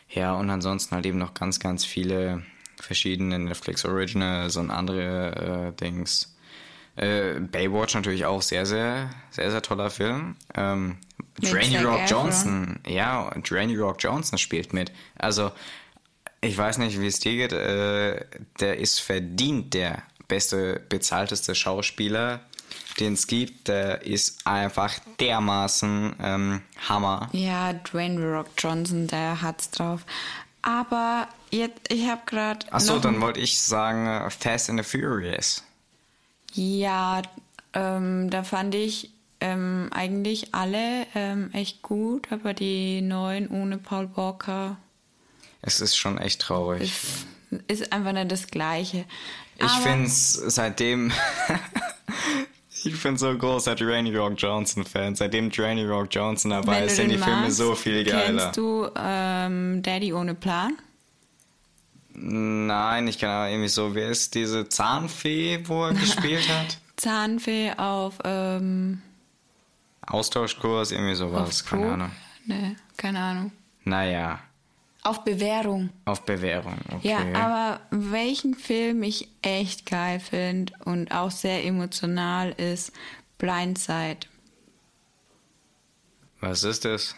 Ja, 0.08 0.34
und 0.34 0.48
ansonsten 0.48 0.94
halt 0.94 1.04
eben 1.04 1.18
noch 1.18 1.34
ganz, 1.34 1.60
ganz 1.60 1.84
viele 1.84 2.42
verschiedene 2.80 3.38
Netflix 3.38 3.84
Originals 3.84 4.56
und 4.56 4.70
andere 4.70 5.72
äh, 5.74 5.80
Dings. 5.80 6.34
Äh, 6.96 7.40
Baywatch 7.40 7.94
natürlich 7.94 8.24
auch 8.24 8.40
sehr, 8.40 8.66
sehr, 8.66 9.10
sehr, 9.30 9.50
sehr 9.50 9.62
toller 9.62 9.90
Film. 9.90 10.36
Ähm, 10.54 10.98
Drainy 11.40 11.78
Rock 11.78 12.00
Efron. 12.00 12.08
Johnson, 12.08 12.80
ja, 12.86 13.30
Drainy 13.42 13.76
Rock 13.76 13.96
Johnson 13.98 14.38
spielt 14.38 14.72
mit. 14.72 14.92
Also, 15.16 15.50
ich 16.40 16.56
weiß 16.56 16.78
nicht, 16.78 17.00
wie 17.00 17.06
es 17.06 17.18
dir 17.18 17.32
geht. 17.32 17.52
Äh, 17.52 18.26
der 18.60 18.78
ist 18.78 19.00
verdient 19.00 19.74
der 19.74 20.02
beste, 20.28 20.80
bezahlteste 20.88 21.54
Schauspieler, 21.54 22.40
den 23.00 23.14
es 23.14 23.26
gibt. 23.26 23.68
Der 23.68 24.02
ist 24.02 24.46
einfach 24.46 24.94
dermaßen 25.18 26.16
ähm, 26.20 26.62
Hammer. 26.88 27.28
Ja, 27.32 27.72
Dwayne 27.72 28.20
Rock 28.20 28.48
Johnson, 28.58 29.06
der 29.06 29.42
hat's 29.42 29.70
drauf. 29.70 30.02
Aber 30.62 31.28
jetzt, 31.50 31.80
ich 31.88 32.08
habe 32.08 32.22
gerade. 32.26 32.72
Achso, 32.72 32.98
dann 32.98 33.20
wollte 33.20 33.40
ich 33.40 33.60
sagen 33.60 34.06
äh, 34.06 34.30
Fast 34.30 34.70
and 34.70 34.82
the 34.82 34.98
Furious. 34.98 35.62
Ja, 36.52 37.22
ähm, 37.72 38.30
da 38.30 38.44
fand 38.44 38.74
ich 38.74 39.10
ähm, 39.44 39.90
eigentlich 39.92 40.54
alle 40.54 41.06
ähm, 41.14 41.50
echt 41.52 41.82
gut, 41.82 42.32
aber 42.32 42.54
die 42.54 43.02
neuen 43.02 43.48
ohne 43.48 43.76
Paul 43.76 44.08
Walker 44.14 44.78
Es 45.60 45.82
ist 45.82 45.96
schon 45.96 46.16
echt 46.16 46.40
traurig. 46.40 46.92
ist, 47.50 47.62
ist 47.82 47.92
einfach 47.92 48.12
nicht 48.12 48.32
das 48.32 48.46
Gleiche. 48.46 49.04
Ich 49.58 49.70
finde 49.70 50.06
es 50.06 50.32
seitdem. 50.32 51.12
ich 52.84 53.02
bin 53.02 53.18
so 53.18 53.36
großer 53.36 53.74
Drainy 53.74 54.16
Rock 54.16 54.34
Johnson-Fan. 54.38 55.14
Seitdem 55.14 55.50
Drainy 55.50 55.84
Rock 55.84 56.08
Johnson 56.10 56.50
dabei 56.50 56.84
ist, 56.84 56.96
sind 56.96 57.10
die 57.10 57.16
den 57.16 57.22
Filme 57.22 57.42
magst, 57.42 57.58
so 57.58 57.74
viel 57.74 58.02
geiler. 58.02 58.44
Kennst 58.44 58.56
du 58.56 58.88
ähm, 58.96 59.82
Daddy 59.82 60.14
ohne 60.14 60.34
Plan? 60.34 60.76
Nein, 62.14 63.08
ich 63.08 63.18
kann 63.18 63.28
aber 63.28 63.50
irgendwie 63.50 63.68
so. 63.68 63.94
Wer 63.94 64.08
ist 64.08 64.34
diese 64.34 64.68
Zahnfee, 64.68 65.60
wo 65.64 65.84
er 65.84 65.92
gespielt 65.94 66.48
hat? 66.48 66.78
Zahnfee 66.96 67.72
auf, 67.76 68.18
ähm, 68.24 69.02
Austauschkurs, 70.06 70.92
irgendwie 70.92 71.14
sowas. 71.14 71.62
auf 71.62 71.70
Keine 71.70 71.82
Pro? 71.82 71.92
Ahnung. 71.92 72.10
Nee, 72.46 72.76
keine 72.96 73.18
Ahnung. 73.20 73.52
Naja, 73.84 74.40
Auf 75.02 75.24
Bewährung. 75.24 75.90
auf 76.06 76.24
Bewährung. 76.24 76.76
Okay. 76.90 77.08
Ja, 77.10 77.18
aber 77.34 77.80
welchen 77.90 78.54
Film 78.54 79.02
ich 79.02 79.28
echt 79.42 79.84
geil 79.86 80.20
finde 80.20 80.72
und 80.84 81.12
auch 81.12 81.30
sehr 81.30 81.64
emotional 81.64 82.52
ist 82.52 82.92
Blindside. 83.38 84.20
Was 86.40 86.62
ist 86.64 86.84
das? 86.84 87.14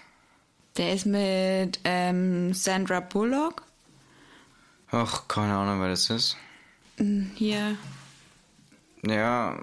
Der 0.76 0.92
ist 0.92 1.06
mit 1.06 1.80
ähm, 1.84 2.52
Sandra 2.54 3.00
Bullock. 3.00 3.62
Ach, 4.90 5.26
keine 5.28 5.54
Ahnung, 5.54 5.80
wer 5.80 5.88
das 5.88 6.10
ist. 6.10 6.36
Hier. 7.34 7.76
Ja, 9.06 9.58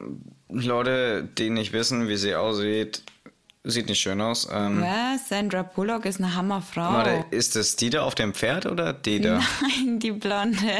Leute, 0.49 1.27
die 1.37 1.49
nicht 1.49 1.73
wissen, 1.73 2.07
wie 2.07 2.17
sie 2.17 2.35
aussieht, 2.35 3.03
sieht 3.63 3.87
nicht 3.87 3.99
schön 4.01 4.19
aus. 4.21 4.47
Ähm, 4.51 4.81
Was? 4.81 5.29
Sandra 5.29 5.63
Bullock 5.63 6.05
ist 6.05 6.19
eine 6.19 6.35
Hammerfrau. 6.35 6.93
Warte, 6.93 7.25
ist 7.31 7.55
das 7.55 7.75
die 7.75 7.89
da 7.89 8.03
auf 8.03 8.15
dem 8.15 8.33
Pferd 8.33 8.65
oder 8.65 8.93
die 8.93 9.21
da? 9.21 9.41
Nein, 9.61 9.99
die 9.99 10.11
Blonde. 10.11 10.79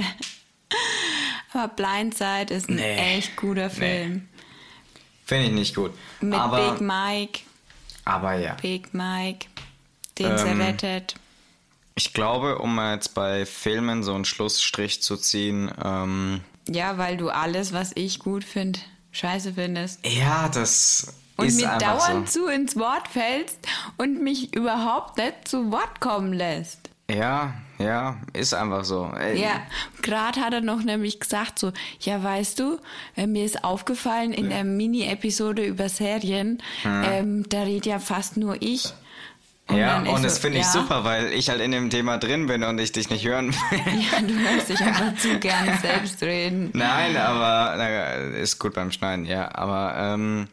Aber 1.54 1.68
Blindside 1.70 2.54
ist 2.54 2.70
ein 2.70 2.76
Nee. 2.76 3.18
echt 3.18 3.36
guter 3.36 3.70
Film. 3.70 4.28
Finde 5.26 5.46
ich 5.48 5.52
nicht 5.54 5.76
gut. 5.76 5.92
Mit 6.20 6.38
aber, 6.38 6.72
Big 6.72 6.82
Mike. 6.82 7.40
aber 8.06 8.34
ja. 8.36 8.56
Big 8.56 8.94
Mike. 8.94 9.48
Den 10.20 10.38
sie 10.38 10.48
Ähm, 10.48 10.62
rettet. 10.62 11.16
Ich 11.96 12.14
glaube, 12.14 12.58
um 12.58 12.78
jetzt 12.80 13.14
bei 13.14 13.46
Filmen 13.46 14.04
so 14.04 14.16
einen 14.16 14.26
Schlussstrich 14.26 15.02
zu 15.04 15.16
ziehen, 15.16 15.72
ähm, 15.84 16.42
Ja, 16.68 16.98
weil 16.98 17.18
du 17.18 17.30
alles, 17.30 17.72
was 17.72 17.92
ich 17.96 18.20
gut 18.20 18.44
finde, 18.44 18.80
scheiße 19.12 19.54
findest. 19.54 20.06
ja, 20.06 20.50
das 20.50 21.14
Und 21.38 21.48
ist 21.48 21.62
mir 21.62 21.78
dauernd 21.80 22.30
so. 22.30 22.42
zu 22.42 22.48
ins 22.48 22.76
Wort 22.76 23.08
fällst 23.08 23.58
und 23.98 24.22
mich 24.22 24.56
überhaupt 24.56 25.18
nicht 25.18 25.48
zu 25.48 25.72
Wort 25.72 26.00
kommen 26.00 26.34
lässt. 26.34 26.90
Ja, 27.10 27.54
ja, 27.80 28.18
ist 28.34 28.54
einfach 28.54 28.86
so. 28.86 29.12
Ey, 29.18 29.42
Ja, 29.42 29.62
gerade 30.02 30.40
hat 30.40 30.54
er 30.54 30.62
noch 30.62 30.84
nämlich 30.84 31.20
gesagt 31.20 31.60
so, 31.60 31.74
ja 32.00 32.24
weißt 32.24 32.60
du, 32.60 32.78
äh, 33.18 33.28
mir 33.28 33.46
ist 33.46 33.64
aufgefallen 33.64 34.32
in 34.32 34.50
der 34.50 34.64
Mini-Episode 34.64 35.66
über 35.66 35.90
Serien, 35.90 36.62
ähm, 36.86 37.48
da 37.50 37.64
redet 37.64 37.88
ja 37.88 38.00
fast 38.00 38.38
nur 38.38 38.56
ich. 38.62 38.94
ja, 39.70 39.96
dann 39.96 40.06
ich 40.06 40.12
und 40.12 40.18
so, 40.18 40.24
das 40.24 40.40
finde 40.40 40.60
ich 40.60 40.66
ja, 40.66 40.72
super, 40.72 41.04
weil 41.04 41.34
ich 41.34 41.50
halt 41.50 41.60
in 41.62 41.72
dem 41.72 41.90
Thema 41.90 42.18
drin 42.18 42.48
bin 42.48 42.64
und 42.64 42.80
ich 42.80 42.94
dich 42.94 43.10
nicht 43.10 43.26
hören 43.28 43.54
will. 43.54 43.80
Ja, 44.12 44.22
du 44.22 44.34
hörst 44.34 44.70
dich 44.70 44.80
einfach 44.80 45.16
zu 45.18 45.40
gerne 45.40 45.78
selbst 45.82 46.22
reden. 46.24 46.70
Nein, 46.74 47.18
aber 47.18 47.76
na, 47.78 48.14
ist 48.38 48.60
gut 48.60 48.76
beim 48.76 48.92
Schneiden, 48.92 49.26
ja. 49.26 49.54
Aber 49.54 49.96
ähm, 49.98 50.48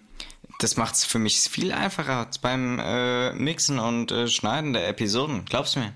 das 0.62 0.76
macht 0.76 0.94
es 0.94 1.04
für 1.04 1.18
mich 1.18 1.38
viel 1.40 1.72
einfacher 1.72 2.26
beim 2.42 2.78
äh, 2.78 3.32
Mixen 3.32 3.78
und 3.78 4.12
äh, 4.12 4.28
Schneiden 4.28 4.72
der 4.72 4.88
Episoden. 4.88 5.44
Glaubst 5.46 5.74
du 5.76 5.80
mir? 5.80 5.92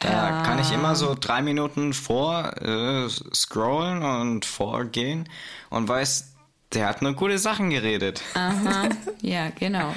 Da 0.00 0.42
kann 0.42 0.58
ich 0.58 0.72
immer 0.72 0.94
so 0.96 1.14
drei 1.18 1.42
Minuten 1.42 1.92
vor 1.92 2.52
äh, 2.62 3.06
scrollen 3.34 4.02
und 4.02 4.46
vorgehen 4.46 5.28
und 5.68 5.88
weiß, 5.88 6.32
der 6.72 6.86
hat 6.88 7.02
nur 7.02 7.12
gute 7.12 7.38
Sachen 7.38 7.68
geredet. 7.70 8.22
Aha, 8.34 8.88
ja, 9.20 9.50
genau. 9.50 9.92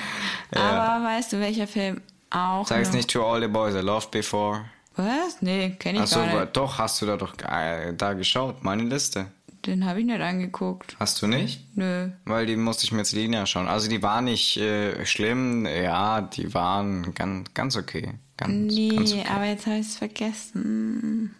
Aber 0.52 1.06
weißt 1.06 1.34
du, 1.34 1.40
welcher 1.40 1.68
Film 1.68 2.02
auch 2.32 2.68
Sag's 2.68 2.90
noch- 2.90 2.96
nicht 2.96 3.12
to 3.12 3.26
all 3.26 3.40
the 3.42 3.48
boys 3.48 3.76
I 3.76 3.80
loved 3.80 4.12
before. 4.12 4.66
Was? 4.96 5.38
Nee, 5.42 5.72
kenne 5.80 6.00
ich 6.00 6.04
Achso, 6.04 6.20
gar 6.20 6.42
nicht. 6.42 6.58
doch, 6.58 6.78
hast 6.78 7.02
du 7.02 7.06
da 7.06 7.16
doch 7.18 7.34
äh, 7.50 7.94
da 7.94 8.14
geschaut, 8.14 8.64
meine 8.64 8.84
Liste. 8.84 9.28
Den 9.66 9.86
habe 9.86 10.02
ich 10.02 10.06
nicht 10.06 10.20
angeguckt. 10.20 10.96
Hast 11.00 11.22
du 11.22 11.28
nicht? 11.28 11.66
Nö. 11.78 12.10
Weil 12.26 12.46
die 12.46 12.58
musste 12.58 12.84
ich 12.84 12.92
mir 12.92 12.98
jetzt 13.00 13.14
Lina 13.14 13.46
schauen. 13.46 13.68
Also 13.68 13.90
die 13.90 14.04
waren 14.04 14.26
nicht 14.26 14.58
äh, 14.58 15.06
schlimm, 15.06 15.66
ja, 15.66 16.22
die 16.22 16.54
waren 16.54 17.14
ganz, 17.16 17.54
ganz 17.54 17.78
okay. 17.78 18.14
Ganz, 18.36 18.74
Nee, 18.74 18.90
ganz 18.90 19.14
okay. 19.14 19.24
aber 19.34 19.46
jetzt 19.46 19.66
habe 19.66 19.78
ich 19.78 19.88
es 19.88 19.96
vergessen. 19.96 21.34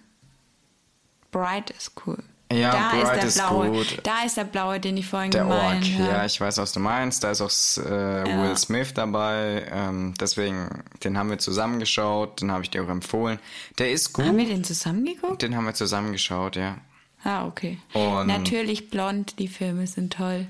Bright 1.32 1.72
ist 1.72 1.92
cool. 2.06 2.18
Ja, 2.52 2.72
da 2.72 3.02
Bright 3.02 3.18
ist 3.24 3.30
ist 3.30 3.38
der 3.40 3.48
blaue. 3.48 3.70
gut. 3.72 4.00
Da 4.04 4.24
ist 4.26 4.38
der 4.38 4.44
blaue, 4.44 4.80
den 4.80 4.96
ich 4.98 5.08
vorhin 5.08 5.32
Der 5.32 5.48
Ork, 5.48 5.60
gemeint 5.82 5.86
habe. 5.98 6.10
ja, 6.12 6.26
ich 6.26 6.40
weiß, 6.40 6.58
was 6.60 6.72
du 6.72 6.80
meinst. 6.80 7.24
Da 7.24 7.32
ist 7.32 7.42
auch 7.42 7.84
äh, 7.84 8.26
Will 8.26 8.56
Smith 8.58 8.94
dabei. 8.94 9.66
Ähm, 9.72 10.14
deswegen, 10.20 10.70
den 11.04 11.18
haben 11.18 11.32
wir 11.32 11.40
zusammengeschaut. 11.40 12.42
Den 12.42 12.52
habe 12.52 12.64
ich 12.64 12.70
dir 12.70 12.84
auch 12.84 12.90
empfohlen. 12.90 13.40
Der 13.80 13.92
ist 13.92 14.14
gut. 14.14 14.26
Haben 14.26 14.38
wir 14.38 14.46
den 14.46 14.64
zusammengeguckt? 14.64 15.42
Den 15.42 15.56
haben 15.56 15.66
wir 15.66 15.74
zusammengeschaut, 15.74 16.56
ja. 16.56 16.78
Ah, 17.24 17.46
okay. 17.46 17.78
Und- 17.94 18.28
Natürlich 18.28 18.90
blond, 18.90 19.40
die 19.40 19.48
Filme 19.48 19.88
sind 19.88 20.14
toll. 20.14 20.48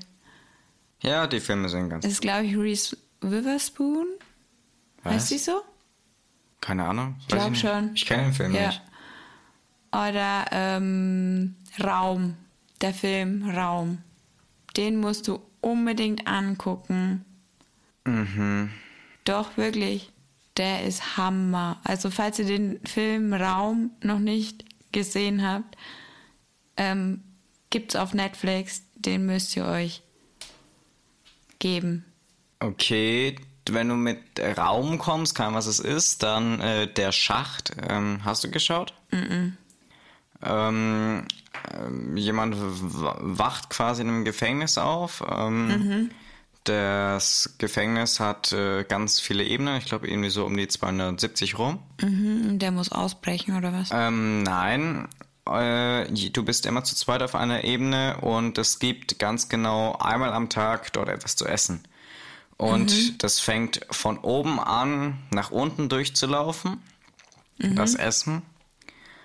Ja, 1.02 1.26
die 1.26 1.40
Filme 1.40 1.68
sind 1.68 1.90
ganz. 1.90 2.02
Das 2.04 2.12
ist, 2.12 2.22
glaube 2.22 2.46
ich, 2.46 2.56
Reese 2.56 2.96
Witherspoon. 3.20 4.06
Was? 5.02 5.12
Heißt 5.14 5.28
sie 5.28 5.38
so? 5.38 5.62
Keine 6.60 6.84
Ahnung. 6.84 7.16
Ich 7.20 7.28
glaub 7.28 7.50
nicht. 7.50 7.60
schon. 7.60 7.90
Ich 7.94 8.06
kenne 8.06 8.24
den 8.24 8.32
Film 8.32 8.54
Ja. 8.54 8.66
nicht. 8.68 8.82
Oder 9.92 10.46
ähm, 10.50 11.56
Raum. 11.82 12.36
Der 12.80 12.94
Film 12.94 13.48
Raum. 13.50 13.98
Den 14.76 14.96
musst 14.98 15.28
du 15.28 15.40
unbedingt 15.60 16.26
angucken. 16.26 17.24
Mhm. 18.04 18.70
Doch, 19.24 19.56
wirklich. 19.56 20.10
Der 20.56 20.84
ist 20.84 21.16
Hammer. 21.16 21.80
Also, 21.84 22.10
falls 22.10 22.38
ihr 22.38 22.44
den 22.46 22.80
Film 22.84 23.32
Raum 23.32 23.90
noch 24.02 24.18
nicht 24.18 24.64
gesehen 24.92 25.46
habt, 25.46 25.76
ähm, 26.76 27.22
gibt's 27.70 27.96
auf 27.96 28.14
Netflix. 28.14 28.82
Den 28.94 29.26
müsst 29.26 29.56
ihr 29.56 29.66
euch 29.66 30.02
geben. 31.58 32.04
Okay, 32.60 33.36
wenn 33.68 33.88
du 33.88 33.94
mit 33.94 34.18
Raum 34.56 34.98
kommst, 34.98 35.34
kein 35.34 35.54
was 35.54 35.66
es 35.66 35.80
ist, 35.80 36.22
dann 36.22 36.60
äh, 36.60 36.92
der 36.92 37.12
Schacht. 37.12 37.72
Ähm, 37.88 38.20
hast 38.24 38.44
du 38.44 38.50
geschaut? 38.50 38.94
Mhm. 39.10 39.56
Ähm, 40.42 41.26
ähm, 41.72 42.16
jemand 42.16 42.56
wacht 42.58 43.70
quasi 43.70 44.02
in 44.02 44.08
einem 44.08 44.24
Gefängnis 44.24 44.78
auf. 44.78 45.24
Ähm, 45.28 45.68
mhm. 45.68 46.10
Das 46.64 47.56
Gefängnis 47.58 48.20
hat 48.20 48.52
äh, 48.52 48.84
ganz 48.84 49.20
viele 49.20 49.44
Ebenen, 49.44 49.76
ich 49.76 49.84
glaube 49.84 50.08
irgendwie 50.08 50.30
so 50.30 50.46
um 50.46 50.56
die 50.56 50.66
270 50.66 51.58
rum. 51.58 51.78
Mhm, 52.00 52.58
der 52.58 52.70
muss 52.70 52.90
ausbrechen 52.90 53.56
oder 53.56 53.72
was? 53.72 53.90
Ähm, 53.92 54.42
nein, 54.42 55.08
du 55.46 56.42
bist 56.44 56.66
immer 56.66 56.84
zu 56.84 56.94
zweit 56.94 57.22
auf 57.22 57.34
einer 57.34 57.64
Ebene 57.64 58.18
und 58.20 58.58
es 58.58 58.78
gibt 58.78 59.18
ganz 59.18 59.48
genau 59.48 59.96
einmal 59.98 60.32
am 60.32 60.48
Tag 60.48 60.92
dort 60.92 61.08
etwas 61.08 61.36
zu 61.36 61.46
essen. 61.46 61.82
Und 62.56 62.92
mhm. 62.92 63.18
das 63.18 63.40
fängt 63.40 63.80
von 63.90 64.18
oben 64.18 64.60
an 64.60 65.18
nach 65.30 65.50
unten 65.50 65.88
durchzulaufen. 65.88 66.82
Mhm. 67.58 67.76
Das 67.76 67.94
Essen. 67.94 68.42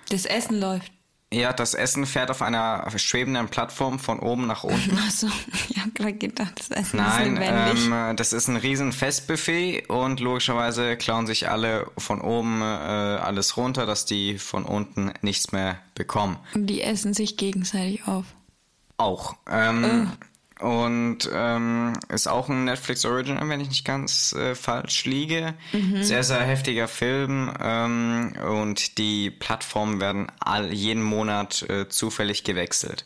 Das 0.10 0.25
Essen 0.25 0.60
läuft. 0.60 0.91
Ja, 1.32 1.54
das 1.54 1.76
Essen 1.76 2.08
fährt 2.08 2.32
auf 2.32 2.42
einer 2.42 2.89
schwebenden 2.98 3.50
Plattform 3.50 4.00
von 4.00 4.20
oben 4.20 4.48
nach 4.48 4.63
unten. 4.63 4.98
Achso, 4.98 5.28
ich 5.70 5.78
habe 5.78 5.92
gerade 5.92 6.13
gedacht, 6.13 6.54
das 6.58 6.70
Essen 6.72 6.98
Nein, 6.98 7.38
ist 7.38 7.39
lebendig. 7.39 7.86
Ähm, 7.92 8.15
das 8.15 8.34
ist 8.34 8.48
ein 8.48 8.56
riesen 8.56 8.92
Festbuffet 8.92 9.89
und 9.89 10.20
logischerweise 10.20 10.98
klauen 10.98 11.28
sich 11.28 11.48
alle 11.48 11.92
von 12.00 12.22
oben 12.22 12.62
äh, 12.62 12.63
alles 12.63 13.58
runter, 13.58 13.86
dass 13.86 14.06
die 14.06 14.39
von 14.39 14.65
unten 14.65 15.13
nichts 15.22 15.52
mehr 15.52 15.80
bekommen. 15.94 16.38
Und 16.56 16.65
die 16.65 16.82
essen 16.82 17.13
sich 17.13 17.38
gegenseitig 17.38 18.08
auf. 18.08 18.26
Auch. 18.98 19.36
Ähm, 19.48 20.10
oh. 20.12 20.26
Und 20.60 21.30
ähm, 21.34 21.93
ist 22.10 22.28
auch 22.28 22.50
ein 22.50 22.65
Netflix 22.65 23.06
Original, 23.06 23.48
wenn 23.48 23.62
ich 23.62 23.69
nicht 23.69 23.86
ganz 23.86 24.34
äh, 24.34 24.56
falsch 24.56 25.06
liege. 25.06 25.54
Mhm. 25.72 26.04
Sehr, 26.04 26.24
sehr 26.24 26.41
heftiger 26.41 26.89
Film. 26.89 27.54
Ähm, 27.62 28.34
und 28.45 28.98
die 28.98 29.32
Plattformen 29.32 30.02
werden 30.02 30.28
all, 30.39 30.74
jeden 30.74 31.02
Monat 31.02 31.62
äh, 31.69 31.88
zufällig 31.88 32.43
gewechselt. 32.43 33.06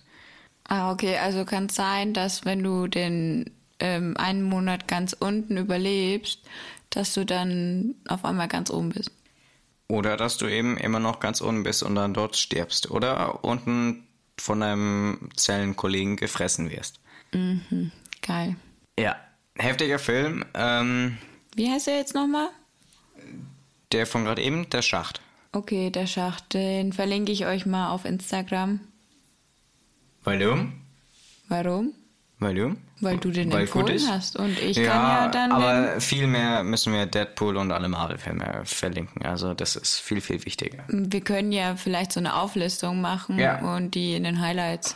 Ah, 0.63 0.92
okay. 0.92 1.18
Also 1.18 1.46
kann 1.46 1.68
es 1.68 1.76
sein, 1.76 2.13
dass 2.13 2.44
wenn 2.44 2.63
du 2.63 2.88
den 2.88 3.52
ähm, 3.80 4.18
einen 4.18 4.42
Monat 4.42 4.88
ganz 4.88 5.13
unten 5.13 5.58
überlebst, 5.58 6.39
dass 6.89 7.13
du 7.13 7.24
dann 7.24 7.94
auf 8.08 8.26
einmal 8.26 8.48
ganz 8.48 8.72
oben 8.72 8.89
bist. 8.89 9.12
Oder 9.89 10.18
dass 10.18 10.38
du 10.38 10.48
eben 10.48 10.78
immer 10.78 11.00
noch 11.00 11.20
ganz 11.20 11.39
unten 11.39 11.62
bist 11.62 11.84
und 11.84 11.94
dann 11.94 12.16
dort 12.16 12.36
stirbst. 12.36 12.89
Oder 12.89 13.44
unten 13.44 14.08
von 14.39 14.63
einem 14.63 15.30
Zellenkollegen 15.36 16.16
gefressen 16.16 16.72
wirst. 16.72 17.00
Mhm, 17.34 17.91
geil. 18.22 18.56
Ja, 18.98 19.15
heftiger 19.58 20.00
Film. 20.00 20.46
Ähm, 20.54 21.17
Wie 21.56 21.69
heißt 21.69 21.88
er 21.88 21.98
jetzt 21.98 22.15
nochmal? 22.15 22.50
Der 23.91 24.08
von 24.08 24.24
gerade 24.24 24.41
eben, 24.41 24.69
der 24.69 24.82
Schacht. 24.82 25.22
Okay, 25.52 25.91
der 25.91 26.08
Schacht, 26.08 26.54
den 26.54 26.93
verlinke 26.93 27.32
ich 27.32 27.46
euch 27.46 27.65
mal 27.65 27.89
auf 27.89 28.06
Instagram. 28.06 28.80
Warum? 30.24 30.74
Warum? 31.48 31.93
Warum? 32.39 32.78
Weil 33.00 33.17
du 33.17 33.32
den 33.32 33.52
Weil 33.52 33.62
empfohlen 33.62 34.00
hast 34.10 34.38
und 34.38 34.60
ich 34.60 34.78
ja, 34.78 34.91
kann 34.91 35.02
ja 35.02 35.28
dann... 35.28 35.52
aber 35.52 36.02
viel 36.02 36.26
mehr 36.26 36.63
müssen 36.63 36.93
wir 36.93 37.06
Deadpool 37.06 37.58
und 37.58 37.72
alle 37.72 37.89
Marvel-Filme 37.89 38.62
verlinken. 38.65 39.26
Also 39.26 39.54
das 39.54 39.76
ist 39.76 40.00
viel, 40.00 40.22
viel 40.22 40.43
wichtiger. 40.46 40.84
Wir 40.88 41.22
können 41.22 41.52
ja 41.52 41.76
vielleicht 41.76 42.13
so 42.13 42.19
eine 42.19 42.36
Auflistung 42.36 43.02
machen 43.02 43.38
ja. 43.38 43.60
und 43.76 43.96
die 43.96 44.15
in 44.15 44.24
den 44.24 44.39
Highlights 44.39 44.96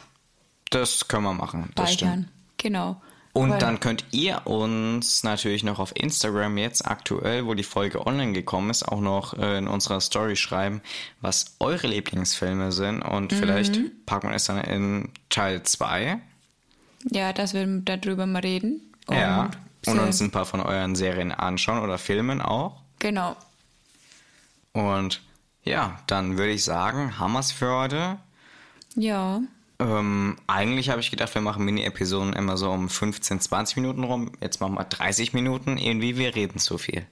das 0.69 1.07
können 1.07 1.23
wir 1.23 1.33
machen. 1.33 1.71
Das 1.75 1.93
speichern. 1.93 2.29
Genau. 2.57 3.01
Und 3.33 3.61
dann 3.61 3.79
könnt 3.79 4.05
ihr 4.09 4.47
uns 4.47 5.23
natürlich 5.23 5.63
noch 5.63 5.77
auf 5.77 5.95
Instagram 5.95 6.57
jetzt 6.57 6.87
aktuell, 6.87 7.45
wo 7.45 7.53
die 7.53 7.63
Folge 7.63 8.07
online 8.07 8.33
gekommen 8.33 8.71
ist, 8.71 8.81
auch 8.81 8.99
noch 8.99 9.37
äh, 9.37 9.59
in 9.59 9.67
unserer 9.67 10.01
Story 10.01 10.35
schreiben, 10.35 10.81
was 11.21 11.55
eure 11.59 11.85
Lieblingsfilme 11.85 12.71
sind. 12.71 13.03
Und 13.03 13.31
mhm. 13.31 13.35
vielleicht 13.35 14.05
packen 14.07 14.29
wir 14.29 14.35
es 14.35 14.45
dann 14.45 14.59
in 14.61 15.09
Teil 15.29 15.61
2. 15.61 16.19
Ja, 17.11 17.31
dass 17.31 17.53
wir 17.53 17.67
darüber 17.67 18.25
mal 18.25 18.39
reden. 18.39 18.81
Und 19.05 19.17
ja. 19.17 19.51
Und 19.85 19.99
uns 19.99 20.19
ein 20.19 20.31
paar 20.31 20.45
von 20.45 20.59
euren 20.59 20.95
Serien 20.95 21.31
anschauen 21.31 21.83
oder 21.83 21.99
Filmen 21.99 22.41
auch. 22.41 22.81
Genau. 22.99 23.37
Und 24.73 25.21
ja, 25.63 25.99
dann 26.07 26.37
würde 26.37 26.53
ich 26.53 26.63
sagen, 26.63 27.13
es 27.39 27.51
für 27.51 27.71
heute. 27.71 28.17
Ja. 28.95 29.41
Ähm, 29.79 30.37
eigentlich 30.47 30.89
habe 30.89 31.01
ich 31.01 31.11
gedacht, 31.11 31.33
wir 31.35 31.41
machen 31.41 31.63
Mini-Episoden 31.63 32.33
immer 32.33 32.57
so 32.57 32.71
um 32.71 32.89
15, 32.89 33.39
20 33.39 33.77
Minuten 33.77 34.03
rum. 34.03 34.31
Jetzt 34.41 34.59
machen 34.59 34.75
wir 34.75 34.83
30 34.83 35.33
Minuten. 35.33 35.77
Irgendwie, 35.77 36.17
wir 36.17 36.35
reden 36.35 36.59
zu 36.59 36.77
viel. 36.77 37.05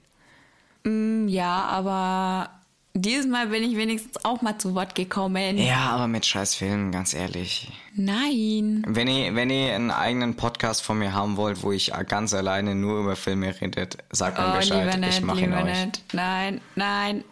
Mm, 0.84 1.28
ja, 1.28 1.65
aber 1.65 2.49
dieses 2.95 3.28
Mal 3.28 3.47
bin 3.47 3.62
ich 3.62 3.78
wenigstens 3.78 4.23
auch 4.23 4.41
mal 4.41 4.58
zu 4.58 4.73
Wort 4.73 4.95
gekommen. 4.95 5.58
Ja, 5.58 5.89
aber 5.91 6.08
mit 6.08 6.25
scheiß 6.25 6.56
Filmen, 6.56 6.91
ganz 6.91 7.13
ehrlich. 7.13 7.71
Nein. 7.93 8.84
Wenn 8.88 9.08
ihr, 9.08 9.36
wenn 9.36 9.49
ihr 9.49 9.75
einen 9.75 9.91
eigenen 9.91 10.36
Podcast 10.36 10.82
von 10.82 10.97
mir 10.97 11.13
haben 11.13 11.38
wollt, 11.38 11.62
wo 11.62 11.71
ich 11.71 11.91
ganz 12.08 12.34
alleine 12.34 12.73
nur 12.73 13.01
über 13.01 13.15
Filme 13.15 13.54
redet, 13.62 13.97
sagt 14.12 14.39
mir 14.39 14.51
oh, 14.51 14.58
Bescheid. 14.58 14.86
Lieber 14.86 14.97
nicht, 15.06 15.19
ich 15.19 15.25
mache 15.25 15.41
ihn 15.41 15.54
euch. 15.54 15.65
Nicht. 15.65 16.13
Nein, 16.13 16.62
nein. 16.75 17.23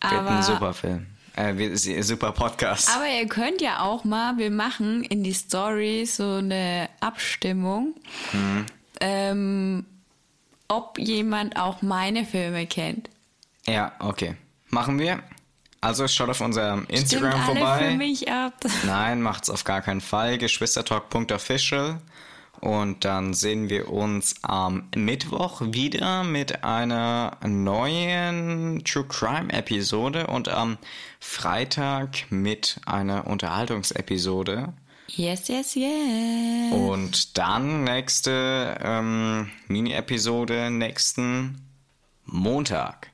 Wird 0.00 0.12
aber 0.14 0.30
ein 0.30 0.42
super 0.42 0.72
Film. 0.72 1.06
Äh, 1.34 1.76
super 2.02 2.32
Podcast. 2.32 2.90
Aber 2.94 3.06
ihr 3.06 3.26
könnt 3.26 3.60
ja 3.60 3.80
auch 3.80 4.04
mal, 4.04 4.36
wir 4.36 4.50
machen 4.50 5.02
in 5.04 5.24
die 5.24 5.32
Story 5.32 6.04
so 6.06 6.34
eine 6.34 6.88
Abstimmung, 7.00 7.94
mhm. 8.32 8.66
ähm, 9.00 9.86
ob 10.68 10.98
jemand 10.98 11.56
auch 11.56 11.80
meine 11.82 12.24
Filme 12.24 12.66
kennt. 12.66 13.08
Ja, 13.66 13.92
okay. 13.98 14.36
Machen 14.68 14.98
wir. 14.98 15.22
Also 15.80 16.06
schaut 16.06 16.28
auf 16.28 16.40
unserem 16.40 16.86
Instagram 16.86 17.32
Stimmt 17.32 17.44
vorbei. 17.44 17.60
Alle 17.62 17.90
für 17.90 17.96
mich 17.96 18.30
ab. 18.30 18.54
Nein, 18.86 19.20
macht's 19.20 19.50
auf 19.50 19.64
gar 19.64 19.80
keinen 19.80 20.00
Fall. 20.00 20.38
Geschwistertalk.official. 20.38 21.98
Und 22.62 23.04
dann 23.04 23.34
sehen 23.34 23.68
wir 23.70 23.90
uns 23.90 24.36
am 24.42 24.84
Mittwoch 24.94 25.62
wieder 25.72 26.22
mit 26.22 26.62
einer 26.62 27.36
neuen 27.44 28.84
True 28.84 29.04
Crime 29.08 29.52
Episode 29.52 30.28
und 30.28 30.48
am 30.48 30.78
Freitag 31.18 32.30
mit 32.30 32.80
einer 32.86 33.26
Unterhaltungsepisode. 33.26 34.72
Yes, 35.08 35.48
yes, 35.48 35.74
yes. 35.74 36.72
Und 36.72 37.36
dann 37.36 37.82
nächste 37.82 38.78
ähm, 38.80 39.50
Mini-Episode 39.66 40.70
nächsten 40.70 41.62
Montag. 42.26 43.10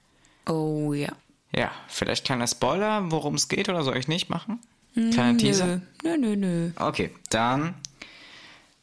Oh 0.47 0.93
ja. 0.93 1.13
Ja, 1.57 1.71
vielleicht 1.89 2.27
kleiner 2.27 2.47
Spoiler, 2.47 3.11
worum 3.11 3.37
es 3.37 3.49
geht 3.49 3.71
oder 3.71 3.83
soll 3.83 3.97
ich 3.97 4.09
nicht 4.09 4.29
machen? 4.29 4.61
Kleiner 4.93 5.39
Teaser? 5.39 5.81
Nö, 6.03 6.19
nö, 6.19 6.37
nö. 6.37 6.71
Okay, 6.77 7.13
dann 7.31 7.75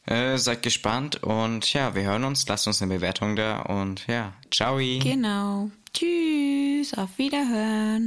äh, 0.06 0.38
seid 0.38 0.62
gespannt 0.64 1.24
und 1.24 1.72
ja, 1.74 1.96
wir 1.96 2.04
hören 2.04 2.24
uns. 2.24 2.48
Lasst 2.48 2.68
uns 2.68 2.82
eine 2.82 2.94
Bewertung 2.94 3.36
da 3.36 3.62
und 3.62 4.08
ja, 4.08 4.34
ciao. 4.52 4.78
Genau. 4.78 5.70
Tschüss, 5.94 6.94
auf 6.94 7.18
Wiederhören. 7.18 8.04